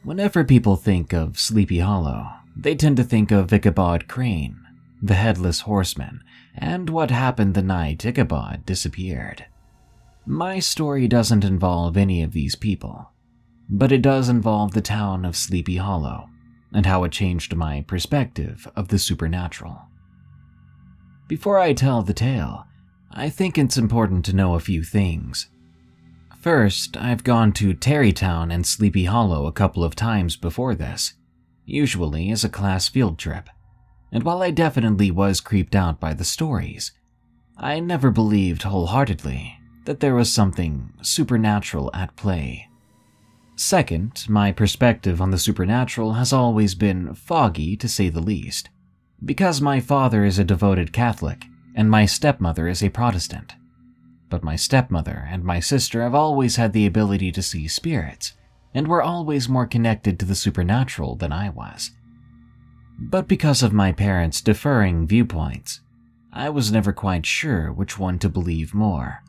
[0.04, 4.67] Whenever people think of Sleepy Hollow, they tend to think of Ichabod Crane,
[5.08, 6.22] the headless horseman,
[6.56, 9.46] and what happened the night Ichabod disappeared.
[10.26, 13.12] My story doesn't involve any of these people,
[13.70, 16.30] but it does involve the town of Sleepy Hollow
[16.74, 19.82] and how it changed my perspective of the supernatural.
[21.28, 22.66] Before I tell the tale,
[23.12, 25.48] I think it's important to know a few things.
[26.42, 31.14] First, I've gone to Tarrytown and Sleepy Hollow a couple of times before this,
[31.66, 33.50] usually as a class field trip.
[34.12, 36.92] And while I definitely was creeped out by the stories,
[37.58, 42.68] I never believed wholeheartedly that there was something supernatural at play.
[43.56, 48.70] Second, my perspective on the supernatural has always been foggy to say the least,
[49.24, 53.56] because my father is a devoted Catholic and my stepmother is a Protestant.
[54.30, 58.34] But my stepmother and my sister have always had the ability to see spirits,
[58.74, 61.92] and were always more connected to the supernatural than I was.
[63.00, 65.82] But because of my parents' differing viewpoints,
[66.34, 69.24] I was never quite sure which one to believe more.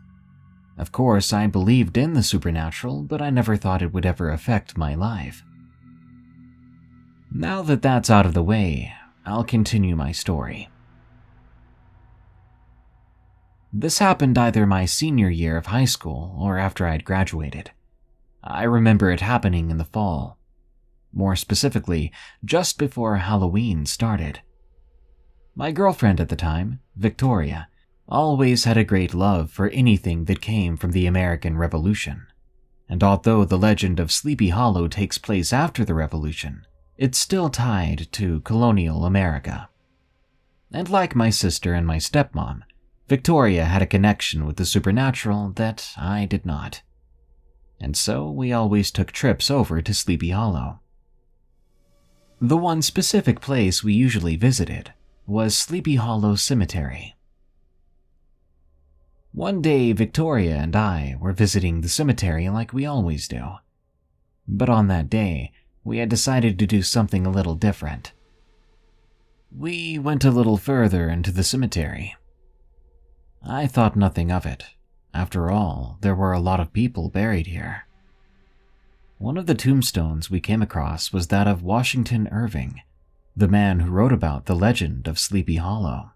[0.79, 4.79] Of course, I believed in the supernatural, but I never thought it would ever affect
[4.79, 5.43] my life.
[7.31, 8.95] Now that that's out of the way,
[9.27, 10.71] I'll continue my story.
[13.73, 17.71] This happened either my senior year of high school or after I'd graduated.
[18.43, 20.38] I remember it happening in the fall.
[21.13, 22.13] More specifically,
[22.45, 24.41] just before Halloween started.
[25.55, 27.69] My girlfriend at the time, Victoria,
[28.09, 32.27] always had a great love for anything that came from the American Revolution.
[32.89, 36.65] And although the legend of Sleepy Hollow takes place after the Revolution,
[36.97, 39.69] it's still tied to colonial America.
[40.73, 42.63] And like my sister and my stepmom,
[43.09, 46.83] Victoria had a connection with the supernatural that I did not.
[47.81, 50.81] And so we always took trips over to Sleepy Hollow.
[52.41, 54.93] The one specific place we usually visited
[55.27, 57.17] was Sleepy Hollow Cemetery.
[59.33, 63.57] One day, Victoria and I were visiting the cemetery like we always do.
[64.47, 65.53] But on that day,
[65.83, 68.13] we had decided to do something a little different.
[69.51, 72.15] We went a little further into the cemetery
[73.43, 74.65] I thought nothing of it.
[75.15, 77.88] After all, there were a lot of people buried here.
[79.19, 82.83] One of the tombstones we came across was that of Washington Irving,
[83.37, 86.13] the man who wrote about the legend of Sleepy Hollow.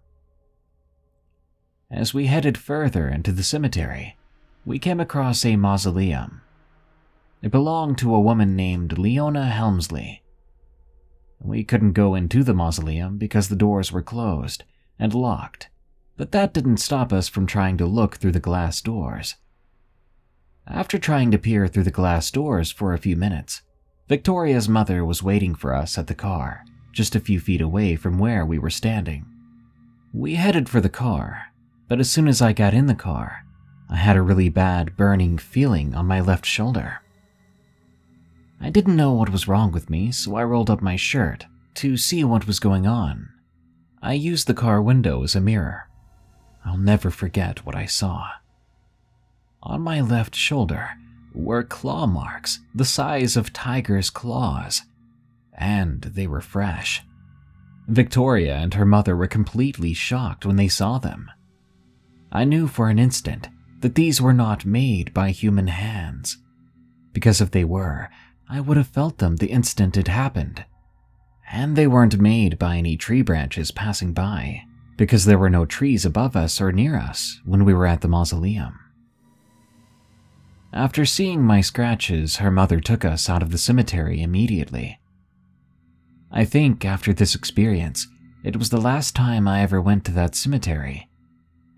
[1.91, 4.17] As we headed further into the cemetery,
[4.65, 6.43] we came across a mausoleum.
[7.41, 10.23] It belonged to a woman named Leona Helmsley.
[11.41, 14.63] We couldn't go into the mausoleum because the doors were closed
[14.97, 15.67] and locked,
[16.15, 19.35] but that didn't stop us from trying to look through the glass doors.
[20.67, 23.61] After trying to peer through the glass doors for a few minutes,
[24.07, 28.17] Victoria's mother was waiting for us at the car, just a few feet away from
[28.17, 29.25] where we were standing.
[30.13, 31.47] We headed for the car,
[31.87, 33.45] but as soon as I got in the car,
[33.89, 37.01] I had a really bad burning feeling on my left shoulder.
[38.61, 41.45] I didn't know what was wrong with me, so I rolled up my shirt
[41.75, 43.29] to see what was going on.
[44.01, 45.89] I used the car window as a mirror
[46.65, 48.25] I'll never forget what I saw.
[49.65, 50.89] On my left shoulder
[51.33, 54.81] were claw marks the size of tiger's claws,
[55.53, 57.01] and they were fresh.
[57.87, 61.31] Victoria and her mother were completely shocked when they saw them.
[62.31, 63.47] I knew for an instant
[63.79, 66.37] that these were not made by human hands,
[67.13, 68.09] because if they were,
[68.49, 70.65] I would have felt them the instant it happened.
[71.49, 74.63] And they weren't made by any tree branches passing by
[74.97, 78.07] because there were no trees above us or near us when we were at the
[78.07, 78.77] mausoleum.
[80.73, 84.99] After seeing my scratches, her mother took us out of the cemetery immediately.
[86.31, 88.07] I think after this experience,
[88.43, 91.09] it was the last time I ever went to that cemetery,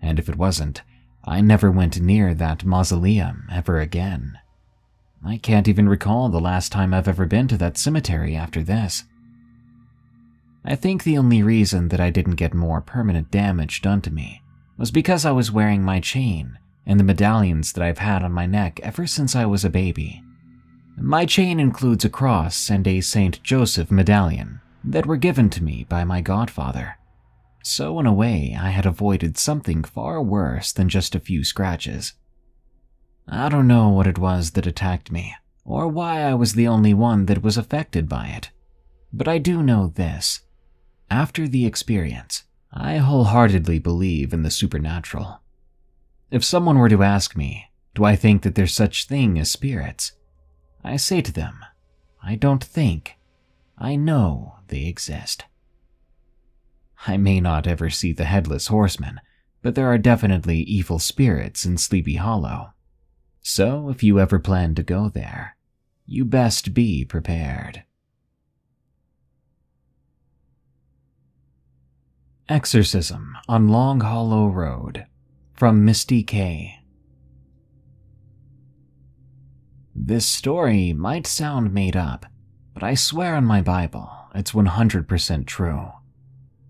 [0.00, 0.82] and if it wasn't,
[1.26, 4.38] I never went near that mausoleum ever again.
[5.22, 9.04] I can't even recall the last time I've ever been to that cemetery after this.
[10.64, 14.40] I think the only reason that I didn't get more permanent damage done to me
[14.78, 18.46] was because I was wearing my chain and the medallions that I've had on my
[18.46, 20.22] neck ever since I was a baby.
[20.96, 23.42] My chain includes a cross and a St.
[23.42, 26.96] Joseph medallion that were given to me by my godfather.
[27.62, 32.14] So, in a way, I had avoided something far worse than just a few scratches.
[33.28, 35.34] I don't know what it was that attacked me,
[35.64, 38.50] or why I was the only one that was affected by it,
[39.12, 40.42] but I do know this
[41.10, 45.40] after the experience, I wholeheartedly believe in the supernatural.
[46.30, 50.12] If someone were to ask me, do I think that there's such thing as spirits?
[50.82, 51.64] I say to them,
[52.22, 53.16] I don't think.
[53.78, 55.44] I know they exist.
[57.06, 59.20] I may not ever see the headless horseman,
[59.62, 62.72] but there are definitely evil spirits in Sleepy Hollow.
[63.40, 65.56] So if you ever plan to go there,
[66.04, 67.84] you best be prepared.
[72.48, 75.06] Exorcism on Long Hollow Road
[75.56, 76.80] from Misty K.
[79.94, 82.26] This story might sound made up,
[82.74, 85.92] but I swear on my Bible, it's 100% true.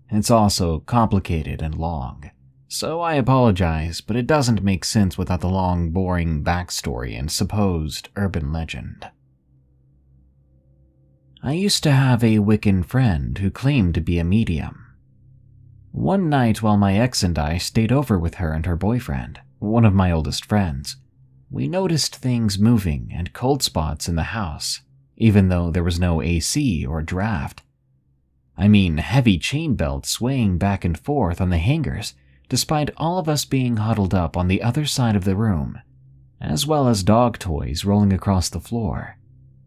[0.09, 2.31] It's also complicated and long,
[2.69, 8.07] so I apologize, but it doesn't make sense without the long, boring backstory and supposed
[8.15, 9.09] urban legend.
[11.43, 14.86] I used to have a Wiccan friend who claimed to be a medium.
[15.97, 19.83] One night while my ex and I stayed over with her and her boyfriend, one
[19.83, 20.97] of my oldest friends,
[21.49, 24.81] we noticed things moving and cold spots in the house,
[25.17, 27.63] even though there was no AC or draft.
[28.55, 32.13] I mean, heavy chain belts swaying back and forth on the hangers,
[32.47, 35.79] despite all of us being huddled up on the other side of the room,
[36.39, 39.17] as well as dog toys rolling across the floor,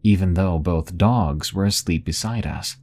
[0.04, 2.76] even though both dogs were asleep beside us.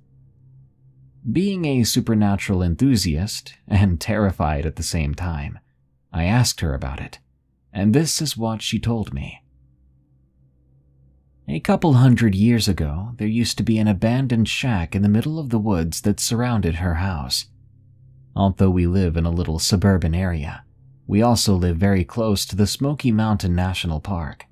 [1.30, 5.60] Being a supernatural enthusiast and terrified at the same time,
[6.14, 7.20] I asked her about it,
[7.74, 9.44] and this is what she told me.
[11.50, 15.38] A couple hundred years ago, there used to be an abandoned shack in the middle
[15.38, 17.48] of the woods that surrounded her house.
[18.34, 20.64] Although we live in a little suburban area,
[21.08, 24.46] we also live very close to the Smoky Mountain National Park,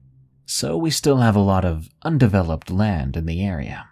[0.46, 3.88] so we still have a lot of undeveloped land in the area.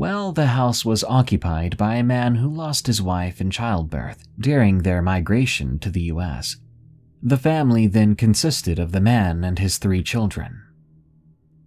[0.00, 4.78] Well, the house was occupied by a man who lost his wife in childbirth during
[4.78, 6.56] their migration to the US.
[7.22, 10.62] The family then consisted of the man and his three children,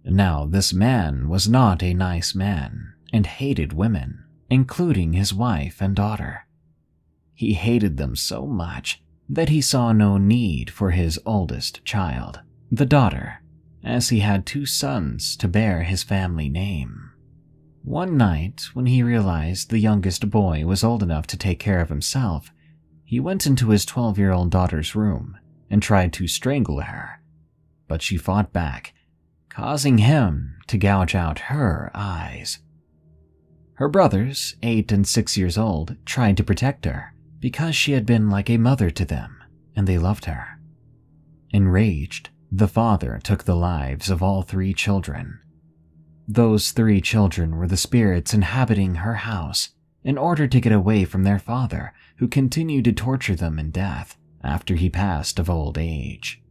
[0.04, 5.96] now, this man was not a nice man and hated women, including his wife and
[5.96, 6.46] daughter.
[7.34, 12.40] He hated them so much that he saw no need for his oldest child,
[12.70, 13.42] the daughter,
[13.82, 17.03] as he had two sons to bear his family name.
[17.84, 21.90] One night, when he realized the youngest boy was old enough to take care of
[21.90, 22.50] himself,
[23.04, 25.36] he went into his 12 year old daughter's room
[25.68, 27.20] and tried to strangle her.
[27.86, 28.94] But she fought back
[29.50, 32.58] causing him to gouge out her eyes.
[33.74, 38.30] Her brothers, eight and six years old, tried to protect her because she had been
[38.30, 39.36] like a mother to them
[39.76, 40.58] and they loved her.
[41.50, 45.38] Enraged, the father took the lives of all three children.
[46.26, 49.70] Those three children were the spirits inhabiting her house
[50.02, 54.16] in order to get away from their father, who continued to torture them in death
[54.42, 56.42] after he passed of old age.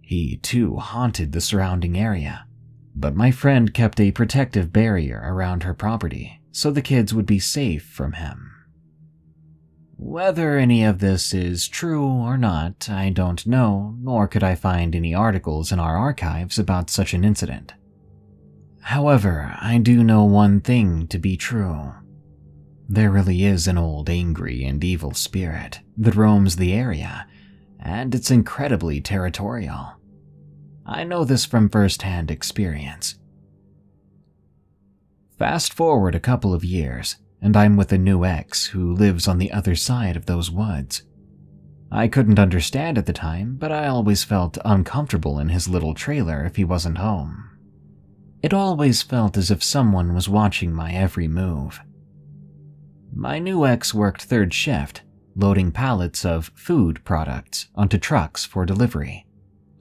[0.00, 2.46] He too haunted the surrounding area,
[2.94, 7.38] but my friend kept a protective barrier around her property so the kids would be
[7.38, 8.50] safe from him.
[9.96, 14.94] Whether any of this is true or not, I don't know, nor could I find
[14.94, 17.74] any articles in our archives about such an incident.
[18.88, 21.92] However, I do know one thing to be true.
[22.88, 27.26] There really is an old angry and evil spirit that roams the area,
[27.78, 29.92] and it's incredibly territorial.
[30.86, 33.18] I know this from first-hand experience.
[35.38, 39.36] Fast forward a couple of years, and I'm with a new ex who lives on
[39.36, 41.02] the other side of those woods.
[41.92, 46.46] I couldn't understand at the time, but I always felt uncomfortable in his little trailer
[46.46, 47.47] if he wasn't home.
[48.42, 51.80] It always felt as if someone was watching my every move.
[53.12, 55.02] My new ex worked third shift,
[55.34, 59.26] loading pallets of food products onto trucks for delivery.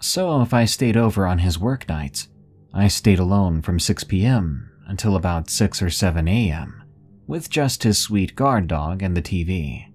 [0.01, 2.29] So if I stayed over on his work nights,
[2.73, 4.71] I stayed alone from 6 p.m.
[4.88, 6.84] until about 6 or 7 a.m.,
[7.27, 9.85] with just his sweet guard dog and the TV.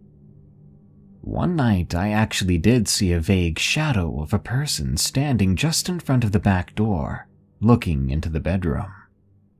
[1.20, 6.01] One night, I actually did see a vague shadow of a person standing just in
[6.01, 7.28] front of the back door,
[7.62, 8.93] looking into the bedroom.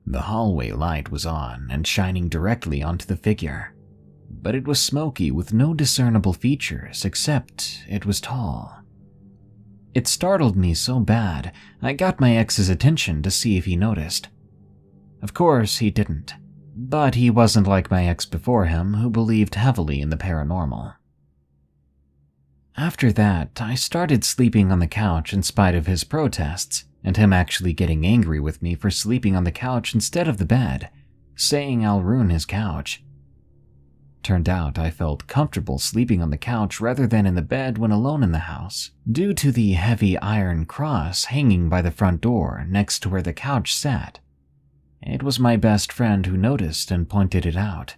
[0.06, 3.74] The hallway light was on and shining directly onto the figure,
[4.28, 8.82] but it was smoky with no discernible features except it was tall.
[9.94, 14.28] It startled me so bad, I got my ex's attention to see if he noticed.
[15.20, 16.34] Of course, he didn't,
[16.74, 20.94] but he wasn't like my ex before him, who believed heavily in the paranormal.
[22.76, 27.32] After that, I started sleeping on the couch in spite of his protests, and him
[27.32, 30.90] actually getting angry with me for sleeping on the couch instead of the bed,
[31.34, 33.02] saying I'll ruin his couch.
[34.22, 37.90] Turned out I felt comfortable sleeping on the couch rather than in the bed when
[37.90, 42.64] alone in the house, due to the heavy iron cross hanging by the front door
[42.68, 44.20] next to where the couch sat.
[45.02, 47.96] It was my best friend who noticed and pointed it out.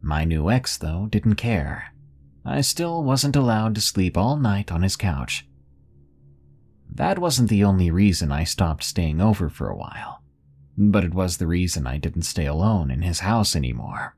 [0.00, 1.92] My new ex, though, didn't care.
[2.42, 5.46] I still wasn't allowed to sleep all night on his couch.
[6.92, 10.22] That wasn't the only reason I stopped staying over for a while,
[10.76, 14.16] but it was the reason I didn't stay alone in his house anymore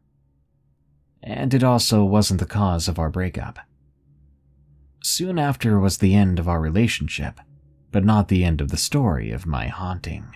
[1.23, 3.59] and it also wasn't the cause of our breakup.
[5.03, 7.41] Soon after was the end of our relationship,
[7.91, 10.27] but not the end of the story of my haunting.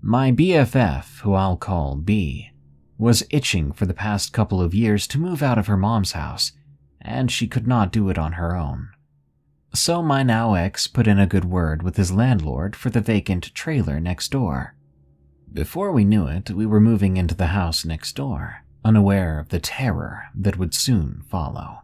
[0.00, 2.50] My BFF, who I'll call B,
[2.98, 6.52] was itching for the past couple of years to move out of her mom's house,
[7.00, 8.90] and she could not do it on her own.
[9.74, 13.54] So my now ex put in a good word with his landlord for the vacant
[13.54, 14.74] trailer next door.
[15.52, 19.60] Before we knew it, we were moving into the house next door, unaware of the
[19.60, 21.80] terror that would soon follow.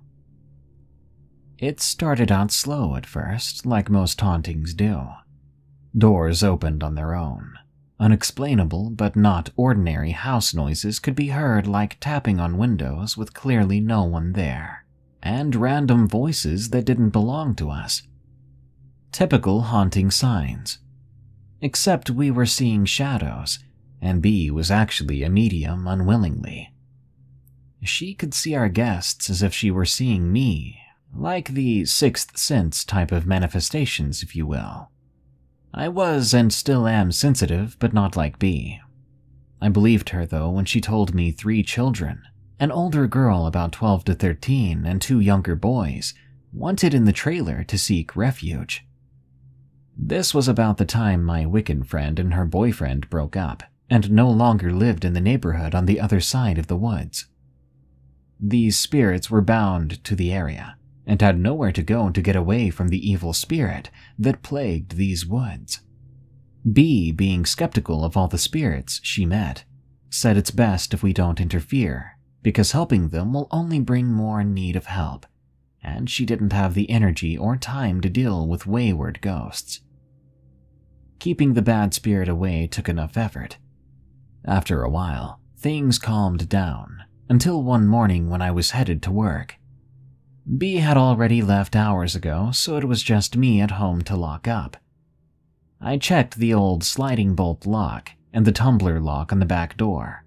[1.59, 5.09] It started out slow at first, like most hauntings do.
[5.97, 7.55] Doors opened on their own.
[8.01, 13.81] Unexplainable but not ordinary house noises could be heard like tapping on windows with clearly
[13.81, 14.84] no one there,
[15.25, 18.03] and random voices that didn't belong to us.
[19.11, 20.79] Typical haunting signs.
[21.63, 23.59] Except we were seeing shadows,
[24.03, 26.75] and B was actually a medium unwillingly.
[27.83, 30.79] She could see our guests as if she were seeing me,
[31.17, 34.91] like the sixth sense type of manifestations, if you will.
[35.73, 38.79] I was and still am sensitive, but not like B.
[39.61, 42.23] I believed her, though, when she told me three children
[42.59, 46.15] an older girl about 12 to 13 and two younger boys
[46.53, 48.87] wanted in the trailer to seek refuge.
[49.97, 54.31] This was about the time my Wiccan friend and her boyfriend broke up and no
[54.31, 57.27] longer lived in the neighborhood on the other side of the woods.
[58.41, 60.77] These spirits were bound to the area
[61.07, 65.27] and had nowhere to go to get away from the evil spirit that plagued these
[65.27, 65.81] woods.
[66.71, 69.65] B, being skeptical of all the spirits she met,
[70.09, 72.14] said it's best if we don't interfere,
[72.45, 75.27] because helping them will only bring more need of help,
[75.83, 79.81] and she didn't have the energy or time to deal with wayward ghosts.
[81.19, 83.57] Keeping the bad spirit away took enough effort.
[84.45, 89.57] After a while, things calmed down, until one morning when I was headed to work.
[90.59, 94.47] B had already left hours ago, so it was just me at home to lock
[94.47, 94.77] up.
[95.81, 100.24] I checked the old sliding bolt lock and the tumbler lock on the back door,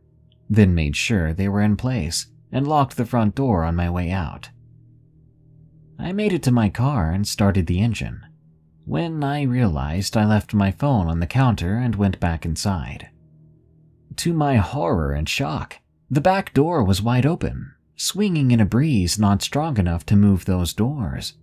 [0.49, 4.11] then made sure they were in place and locked the front door on my way
[4.11, 4.49] out.
[5.99, 8.25] I made it to my car and started the engine
[8.85, 13.09] when I realized I left my phone on the counter and went back inside.
[14.15, 15.79] To my horror and shock,
[16.09, 20.45] the back door was wide open swinging in a breeze not strong enough to move
[20.45, 21.33] those doors.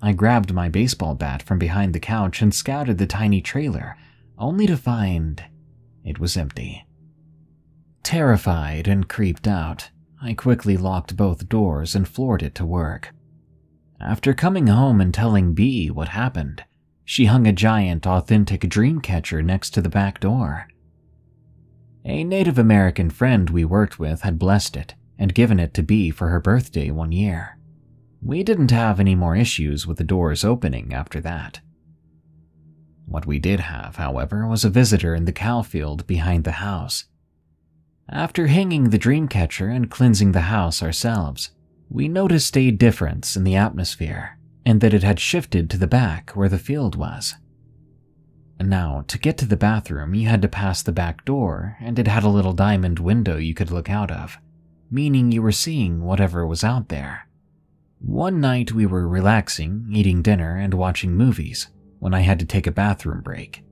[0.00, 3.96] I grabbed my baseball bat from behind the couch and scouted the tiny trailer,
[4.38, 5.42] only to find
[6.04, 6.86] it was empty.
[8.02, 9.90] Terrified and creeped out,
[10.20, 13.14] I quickly locked both doors and floored it to work.
[14.00, 16.64] After coming home and telling B what happened,
[17.04, 20.68] she hung a giant authentic dream catcher next to the back door.
[22.04, 26.10] A Native American friend we worked with had blessed it, and given it to B
[26.10, 27.58] for her birthday one year.
[28.22, 31.60] We didn't have any more issues with the doors opening after that.
[33.06, 37.04] What we did have, however, was a visitor in the cow field behind the house.
[38.10, 41.50] After hanging the dream catcher and cleansing the house ourselves,
[41.88, 46.30] we noticed a difference in the atmosphere and that it had shifted to the back
[46.30, 47.34] where the field was.
[48.60, 52.06] Now, to get to the bathroom, you had to pass the back door, and it
[52.06, 54.38] had a little diamond window you could look out of
[54.90, 57.28] meaning you were seeing whatever was out there.
[58.00, 61.68] One night we were relaxing, eating dinner, and watching movies
[62.00, 63.62] when I had to take a bathroom break.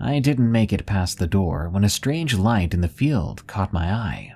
[0.00, 3.72] I didn't make it past the door when a strange light in the field caught
[3.72, 4.32] my eye.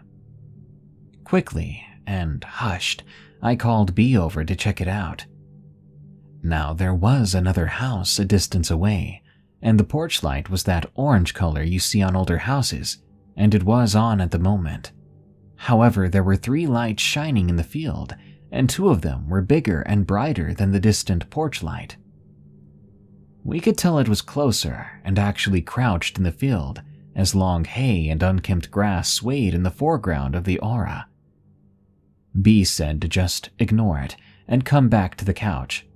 [1.25, 3.05] Quickly and hushed,
[3.41, 5.27] I called B over to check it out.
[6.43, 9.23] Now, there was another house a distance away,
[9.61, 12.99] and the porch light was that orange color you see on older houses,
[13.37, 14.91] and it was on at the moment.
[15.55, 18.17] However, there were three lights shining in the field,
[18.51, 21.97] and two of them were bigger and brighter than the distant porch light.
[23.45, 26.83] We could tell it was closer and actually crouched in the field
[27.15, 31.07] as long hay and unkempt grass swayed in the foreground of the aura.
[32.41, 34.17] B said to just ignore it
[34.49, 35.87] and come back to the couch.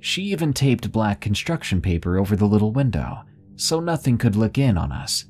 [0.00, 3.22] She even taped black construction paper over the little window
[3.56, 5.24] so nothing could look in on us.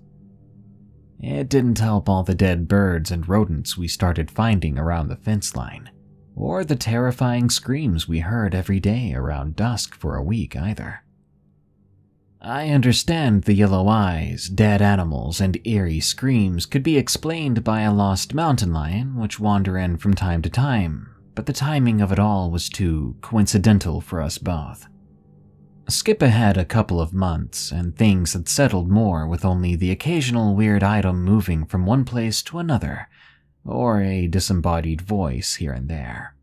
[1.20, 5.54] It didn't help all the dead birds and rodents we started finding around the fence
[5.56, 5.90] line,
[6.34, 11.02] or the terrifying screams we heard every day around dusk for a week either.
[12.40, 17.92] I understand the yellow eyes, dead animals, and eerie screams could be explained by a
[17.92, 22.18] lost mountain lion which wander in from time to time, but the timing of it
[22.18, 24.86] all was too coincidental for us both.
[25.88, 30.54] Skip ahead a couple of months, and things had settled more with only the occasional
[30.54, 33.08] weird item moving from one place to another,
[33.64, 36.35] or a disembodied voice here and there.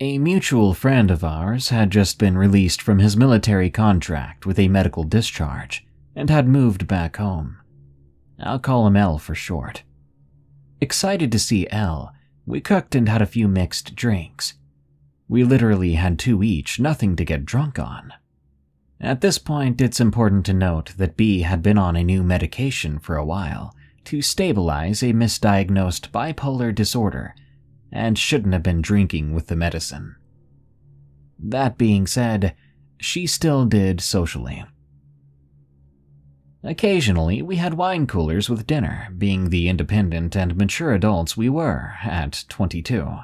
[0.00, 4.66] A mutual friend of ours had just been released from his military contract with a
[4.66, 7.58] medical discharge and had moved back home.
[8.40, 9.84] I'll call him L for short.
[10.80, 12.12] Excited to see L,
[12.44, 14.54] we cooked and had a few mixed drinks.
[15.28, 18.12] We literally had two each, nothing to get drunk on.
[19.00, 22.98] At this point, it's important to note that B had been on a new medication
[22.98, 23.76] for a while
[24.06, 27.36] to stabilize a misdiagnosed bipolar disorder
[27.94, 30.16] and shouldn't have been drinking with the medicine.
[31.38, 32.54] That being said,
[32.98, 34.64] she still did socially.
[36.64, 41.92] Occasionally, we had wine coolers with dinner, being the independent and mature adults we were
[42.02, 43.18] at 22.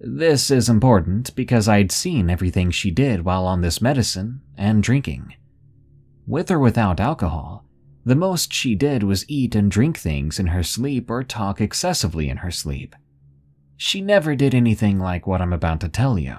[0.00, 5.34] This is important because I'd seen everything she did while on this medicine and drinking.
[6.26, 7.64] With or without alcohol,
[8.04, 12.30] the most she did was eat and drink things in her sleep or talk excessively
[12.30, 12.94] in her sleep.
[13.78, 16.36] She never did anything like what I'm about to tell you.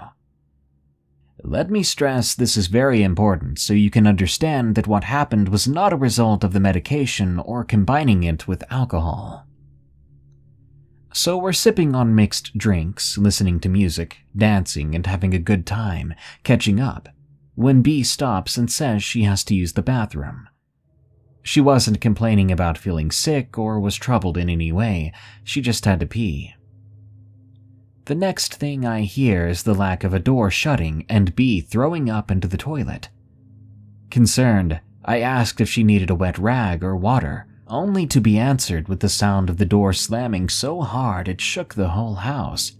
[1.41, 5.65] Let me stress this is very important so you can understand that what happened was
[5.65, 9.47] not a result of the medication or combining it with alcohol.
[11.13, 16.13] So we're sipping on mixed drinks, listening to music, dancing, and having a good time,
[16.43, 17.07] catching up,
[17.55, 20.49] when B stops and says she has to use the bathroom.
[21.41, 25.13] She wasn't complaining about feeling sick or was troubled in any way,
[25.45, 26.53] she just had to pee.
[28.09, 32.09] The next thing I hear is the lack of a door shutting and B throwing
[32.09, 33.09] up into the toilet.
[34.09, 38.87] Concerned, I asked if she needed a wet rag or water, only to be answered
[38.87, 42.71] with the sound of the door slamming so hard it shook the whole house.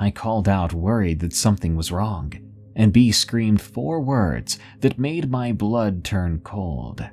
[0.00, 2.32] I called out, worried that something was wrong,
[2.74, 7.06] and B screamed four words that made my blood turn cold.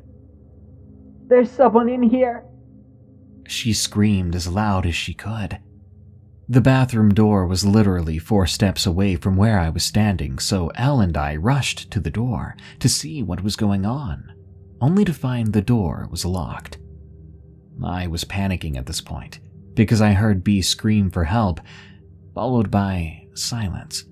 [1.27, 2.45] There's someone in here!
[3.47, 5.59] She screamed as loud as she could.
[6.49, 10.99] The bathroom door was literally four steps away from where I was standing, so L
[10.99, 14.33] and I rushed to the door to see what was going on
[14.81, 16.79] only to find the door was locked.
[17.83, 19.39] I was panicking at this point
[19.75, 21.61] because I heard B scream for help,
[22.33, 24.03] followed by silence.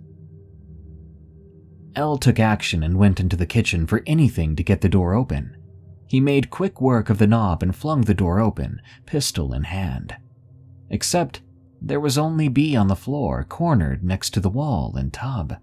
[1.96, 5.58] L took action and went into the kitchen for anything to get the door open.
[6.08, 10.16] He made quick work of the knob and flung the door open, pistol in hand.
[10.90, 11.42] Except
[11.82, 15.58] there was only B on the floor, cornered next to the wall and tub.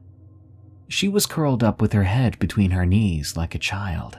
[0.88, 4.18] She was curled up with her head between her knees like a child.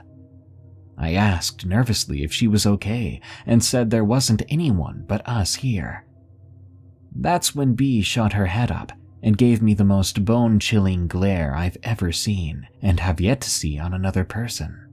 [0.96, 6.04] I asked nervously if she was okay and said there wasn't anyone but us here.
[7.14, 8.92] That's when B shot her head up
[9.22, 13.50] and gave me the most bone chilling glare I've ever seen and have yet to
[13.50, 14.86] see on another person.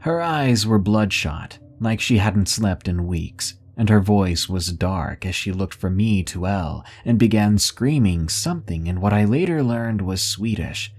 [0.00, 5.24] Her eyes were bloodshot, like she hadn't slept in weeks, and her voice was dark
[5.24, 9.62] as she looked from me to L and began screaming something in what I later
[9.62, 10.92] learned was Swedish.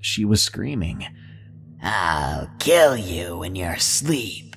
[0.00, 1.06] She was screaming,
[1.82, 4.56] I'll kill you in your sleep.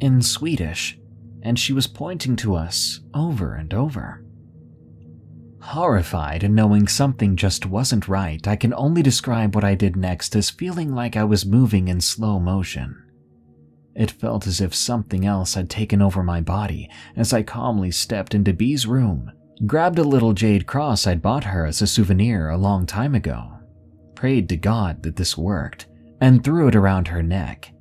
[0.00, 0.98] In Swedish,
[1.42, 4.24] and she was pointing to us over and over.
[5.60, 10.34] Horrified and knowing something just wasn't right, I can only describe what I did next
[10.34, 13.01] as feeling like I was moving in slow motion.
[13.94, 18.34] It felt as if something else had taken over my body as I calmly stepped
[18.34, 19.32] into B's room,
[19.66, 23.52] grabbed a little jade cross I'd bought her as a souvenir a long time ago,
[24.14, 25.86] prayed to God that this worked,
[26.20, 27.72] and threw it around her neck.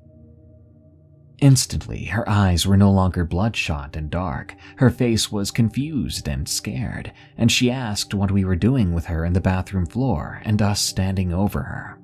[1.40, 4.54] Instantly, her eyes were no longer bloodshot and dark.
[4.78, 9.26] Her face was confused and scared, and she asked what we were doing with her
[9.26, 12.00] in the bathroom floor and us standing over her.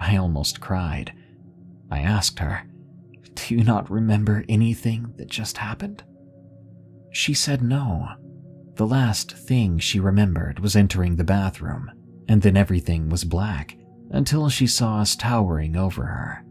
[0.00, 1.12] I almost cried.
[1.92, 2.64] I asked her,
[3.48, 6.04] Do you not remember anything that just happened?
[7.12, 8.08] She said no.
[8.76, 11.90] The last thing she remembered was entering the bathroom,
[12.28, 13.76] and then everything was black
[14.10, 16.44] until she saw us towering over her.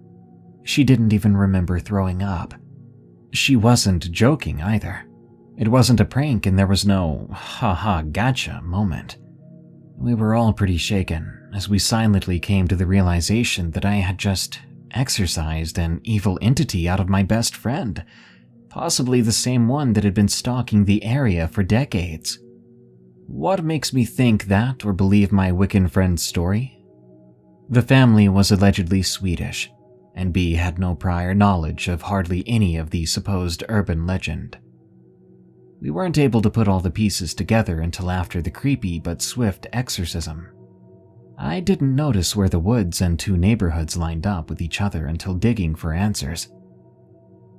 [0.64, 2.54] She didn't even remember throwing up.
[3.34, 5.06] She wasn't joking either.
[5.58, 9.18] It wasn't a prank and there was no ha ha gotcha moment.
[9.98, 14.18] We were all pretty shaken as we silently came to the realization that I had
[14.18, 14.60] just
[14.94, 18.04] exorcised an evil entity out of my best friend,
[18.70, 22.40] possibly the same one that had been stalking the area for decades.
[23.28, 26.84] What makes me think that or believe my Wiccan friend's story
[27.70, 29.72] the family was allegedly Swedish,
[30.14, 34.58] and B had no prior knowledge of hardly any of the supposed urban legend.
[35.82, 39.66] We weren't able to put all the pieces together until after the creepy but swift
[39.74, 40.50] exorcism.
[41.38, 45.34] I didn't notice where the woods and two neighborhoods lined up with each other until
[45.34, 46.50] digging for answers.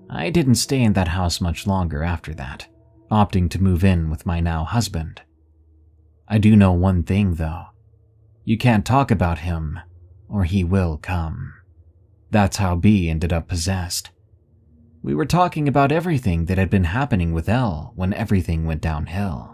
[0.09, 2.69] I didn't stay in that house much longer after that,
[3.11, 5.23] opting to move in with my now husband.
[6.29, 7.67] I do know one thing, though.
[8.45, 9.81] You can't talk about him,
[10.29, 11.55] or he will come.
[12.31, 14.11] That's how B ended up possessed.
[15.03, 19.54] We were talking about everything that had been happening with L when everything went downhill.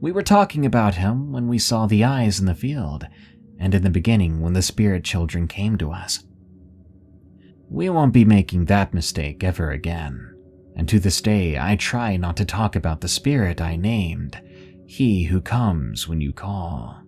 [0.00, 3.06] We were talking about him when we saw the eyes in the field,
[3.58, 6.24] and in the beginning when the spirit children came to us.
[7.70, 10.34] We won't be making that mistake ever again,
[10.76, 14.40] and to this day I try not to talk about the spirit I named,
[14.86, 17.00] he who comes when you call.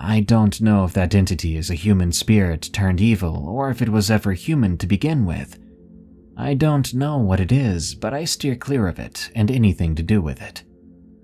[0.00, 3.88] I don't know if that entity is a human spirit turned evil or if it
[3.88, 5.58] was ever human to begin with.
[6.40, 10.04] I don't know what it is, but I steer clear of it and anything to
[10.04, 10.62] do with it.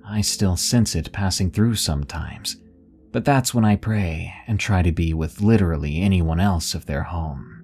[0.05, 2.57] I still sense it passing through sometimes,
[3.13, 7.05] but that's when I pray and try to be with literally anyone else if they're
[7.05, 7.63] home.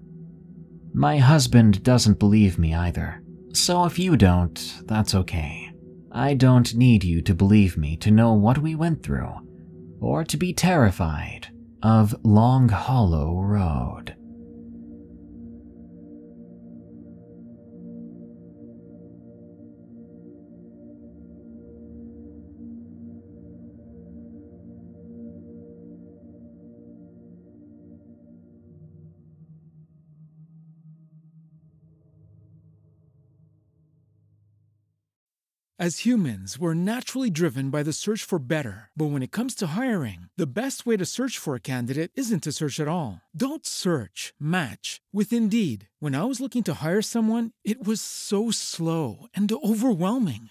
[0.95, 3.21] My husband doesn't believe me either,
[3.53, 5.73] so if you don't, that's okay.
[6.13, 9.33] I don't need you to believe me to know what we went through
[10.01, 11.49] or to be terrified
[11.83, 14.15] of Long Hollow Road.
[35.81, 38.91] As humans, we're naturally driven by the search for better.
[38.95, 42.43] But when it comes to hiring, the best way to search for a candidate isn't
[42.43, 43.23] to search at all.
[43.35, 45.89] Don't search, match with Indeed.
[45.99, 50.51] When I was looking to hire someone, it was so slow and overwhelming.